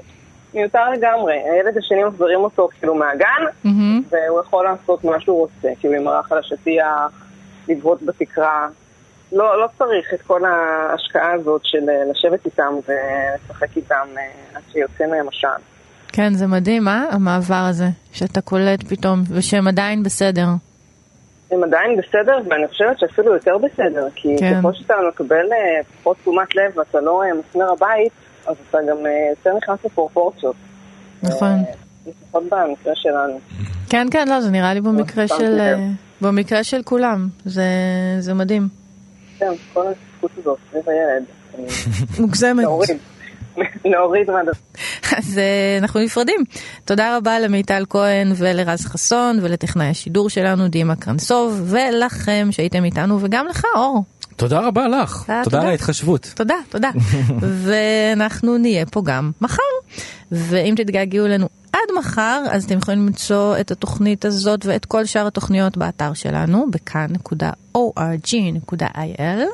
מיותר 0.53 0.89
לגמרי. 0.89 1.33
הילד 1.33 1.77
השני 1.77 2.03
מחזירים 2.03 2.39
אותו 2.39 2.69
כאילו 2.79 2.95
מהגן, 2.95 3.43
mm-hmm. 3.65 3.69
והוא 4.09 4.39
יכול 4.39 4.65
לעשות 4.65 5.03
מה 5.03 5.19
שהוא 5.19 5.39
רוצה, 5.39 5.69
כאילו 5.79 5.93
עם 5.93 6.07
הרח 6.07 6.31
על 6.31 6.37
השטיח, 6.37 7.11
לבעוט 7.67 8.01
בתקרה. 8.01 8.67
לא, 9.31 9.61
לא 9.61 9.67
צריך 9.77 10.13
את 10.13 10.21
כל 10.21 10.41
ההשקעה 10.45 11.31
הזאת 11.31 11.61
של 11.63 11.89
אה, 11.89 12.11
לשבת 12.11 12.45
איתם 12.45 12.73
ולשחק 12.87 13.77
איתם 13.77 14.07
אה, 14.17 14.23
עד 14.55 14.61
שיוצא 14.71 15.03
מהם 15.07 15.27
עשן. 15.27 15.61
כן, 16.07 16.33
זה 16.33 16.47
מדהים, 16.47 16.87
אה? 16.87 17.05
המעבר 17.11 17.65
הזה, 17.69 17.85
שאתה 18.11 18.41
קולט 18.41 18.83
פתאום, 18.83 19.23
ושהם 19.29 19.67
עדיין 19.67 20.03
בסדר. 20.03 20.47
הם 21.51 21.63
עדיין 21.63 21.97
בסדר, 21.97 22.39
ואני 22.49 22.67
חושבת 22.67 22.99
שאפילו 22.99 23.33
יותר 23.33 23.57
בסדר, 23.57 24.07
כי 24.15 24.35
כן. 24.39 24.59
ככל 24.59 24.73
שאתה 24.73 24.93
מקבל 25.09 25.53
אה, 25.53 25.83
פחות 25.99 26.17
תשומת 26.21 26.55
לב 26.55 26.77
ואתה 26.77 27.01
לא 27.01 27.21
מסמר 27.39 27.71
הבית, 27.71 28.11
אז 28.47 28.55
אתה 28.69 28.77
גם 28.89 28.97
יותר 29.29 29.57
נכנס 29.57 29.85
לפרופורציות. 29.85 30.55
נכון. 31.23 31.63
לפחות 32.07 32.43
במקרה 32.43 32.95
שלנו. 32.95 33.39
כן, 33.89 34.07
כן, 34.11 34.27
לא, 34.27 34.41
זה 34.41 34.51
נראה 34.51 34.73
לי 34.73 34.81
במקרה 34.81 35.27
של, 35.27 35.59
במקרה 36.21 36.63
של 36.63 36.83
כולם, 36.83 37.27
זה, 37.45 37.63
זה 38.19 38.33
מדהים. 38.33 38.86
כל 39.73 39.85
הזכות 39.87 40.31
הזאת, 40.37 40.57
סביב 40.69 40.83
הילד. 40.89 41.23
מוגזמת. 42.19 42.63
להוריד 43.85 44.31
מהדבר. 44.31 44.51
אז 45.17 45.37
אה, 45.37 45.77
אנחנו 45.81 45.99
נפרדים. 45.99 46.43
תודה 46.85 47.17
רבה 47.17 47.39
למיטל 47.39 47.85
כהן 47.89 48.31
ולרז 48.35 48.85
חסון 48.85 49.39
ולטכנאי 49.41 49.87
השידור 49.87 50.29
שלנו 50.29 50.67
דימה 50.67 50.95
קרנסוב 50.95 51.61
ולכם 51.65 52.47
שהייתם 52.51 52.83
איתנו 52.83 53.21
וגם 53.21 53.47
לך 53.47 53.63
אור. 53.75 54.03
תודה 54.35 54.59
רבה 54.59 54.87
לך, 54.87 55.31
תודה 55.43 55.61
על 55.61 55.67
ההתחשבות. 55.67 56.31
תודה, 56.35 56.55
תודה. 56.69 56.89
ואנחנו 57.63 58.57
נהיה 58.57 58.85
פה 58.85 59.01
גם 59.05 59.31
מחר. 59.41 59.61
ואם 60.31 60.73
תתגעגעו 60.77 61.25
אלינו 61.25 61.49
עד 61.77 61.97
מחר, 61.97 62.43
אז 62.49 62.65
אתם 62.65 62.77
יכולים 62.77 63.05
למצוא 63.05 63.57
את 63.59 63.71
התוכנית 63.71 64.25
הזאת 64.25 64.65
ואת 64.65 64.85
כל 64.85 65.05
שאר 65.05 65.27
התוכניות 65.27 65.77
באתר 65.77 66.13
שלנו, 66.13 66.65
בכאן.org.il. 66.71 69.45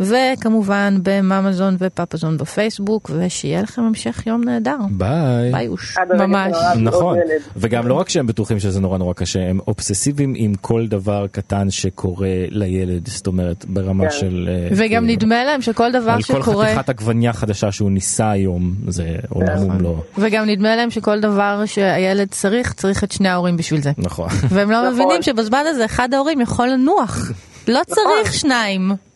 וכמובן 0.00 0.98
בממזון 1.02 1.76
ופפזון 1.78 2.38
בפייסבוק, 2.38 3.10
ושיהיה 3.14 3.62
לכם 3.62 3.82
המשך 3.82 4.26
יום 4.26 4.44
נהדר. 4.44 4.76
ביי. 4.90 5.52
ביי 5.52 5.68
אוש. 5.68 5.96
ממש. 6.18 6.56
נכון, 6.76 7.18
וגם 7.56 7.88
לא 7.88 7.94
רק 7.94 8.08
שהם 8.08 8.26
בטוחים 8.26 8.60
שזה 8.60 8.80
נורא 8.80 8.98
נורא 8.98 9.12
קשה, 9.12 9.40
הם 9.40 9.58
אובססיביים 9.66 10.32
עם 10.36 10.54
כל 10.54 10.86
דבר 10.86 11.26
קטן 11.32 11.70
שקורה 11.70 12.28
לילד, 12.48 13.08
זאת 13.08 13.26
אומרת, 13.26 13.64
ברמה 13.64 14.04
כן. 14.04 14.10
של... 14.10 14.48
אה, 14.50 14.68
וגם 14.70 14.88
כאילו, 14.88 15.06
נדמה 15.06 15.44
להם 15.44 15.62
שכל 15.62 15.92
דבר 15.92 16.20
שקורה... 16.20 16.38
על 16.38 16.42
כל 16.42 16.64
חתיכת 16.64 16.88
עגבניה 16.88 17.32
חדשה 17.32 17.72
שהוא 17.72 17.90
ניסה 17.90 18.30
היום, 18.30 18.74
זה 18.88 19.16
עולם 19.28 19.54
נכון. 19.54 19.70
ומלואו. 19.70 20.02
וגם 20.18 20.46
נדמה 20.46 20.76
להם 20.76 20.90
שכל 20.90 21.20
דבר 21.20 21.62
שהילד 21.66 22.28
צריך, 22.30 22.72
צריך 22.72 23.04
את 23.04 23.12
שני 23.12 23.28
ההורים 23.28 23.56
בשביל 23.56 23.80
זה. 23.80 23.92
נכון. 23.98 24.28
והם 24.48 24.70
לא 24.70 24.90
מבינים 24.90 25.08
נכון. 25.08 25.22
שבזמן 25.22 25.62
הזה 25.68 25.84
אחד 25.84 26.14
ההורים 26.14 26.40
יכול 26.40 26.68
לנוח. 26.68 27.32
לא 27.68 27.80
צריך 27.86 28.28
נכון. 28.28 28.32
שניים. 28.32 29.07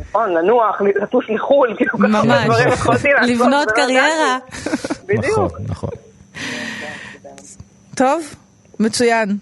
נכון, 0.00 0.30
לנוח, 0.34 0.80
לטוס 1.02 1.24
לחו"ל, 1.28 1.74
כאילו 1.76 1.98
ככה 1.98 2.44
דברים 2.44 2.68
יכולתי 2.68 3.08
לעשות. 3.08 3.30
לבנות 3.30 3.70
קריירה. 3.70 4.38
בדיוק. 5.06 5.26
נכון, 5.36 5.50
נכון. 5.68 5.90
טוב, 7.94 8.22
מצוין. 8.80 9.36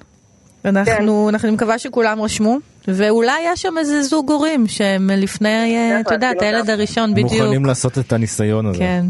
אנחנו, 0.65 1.31
אני 1.45 1.51
מקווה 1.51 1.79
שכולם 1.79 2.21
רשמו, 2.21 2.59
ואולי 2.89 3.41
יש 3.45 3.63
שם 3.63 3.79
איזה 3.79 4.03
זוג 4.03 4.31
הורים 4.31 4.67
שהם 4.67 5.11
לפני, 5.13 5.77
אה, 5.77 6.01
אתה 6.01 6.15
יודע, 6.15 6.31
את 6.33 6.43
הילד 6.43 6.71
הראשון 6.71 7.13
בדיוק. 7.15 7.33
מוכנים 7.33 7.65
לעשות 7.65 7.99
את 7.99 8.13
הניסיון 8.13 8.67
הזה. 8.67 8.79
כן. 8.79 9.05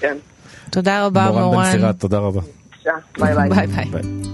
כן. 0.00 0.16
תודה 0.70 1.06
רבה, 1.06 1.26
מורן. 1.30 1.42
מורן 1.42 1.64
בן 1.64 1.72
סירת, 1.72 2.00
תודה 2.00 2.18
רבה. 2.18 2.40
ביי 3.18 3.34
ביי. 3.66 4.25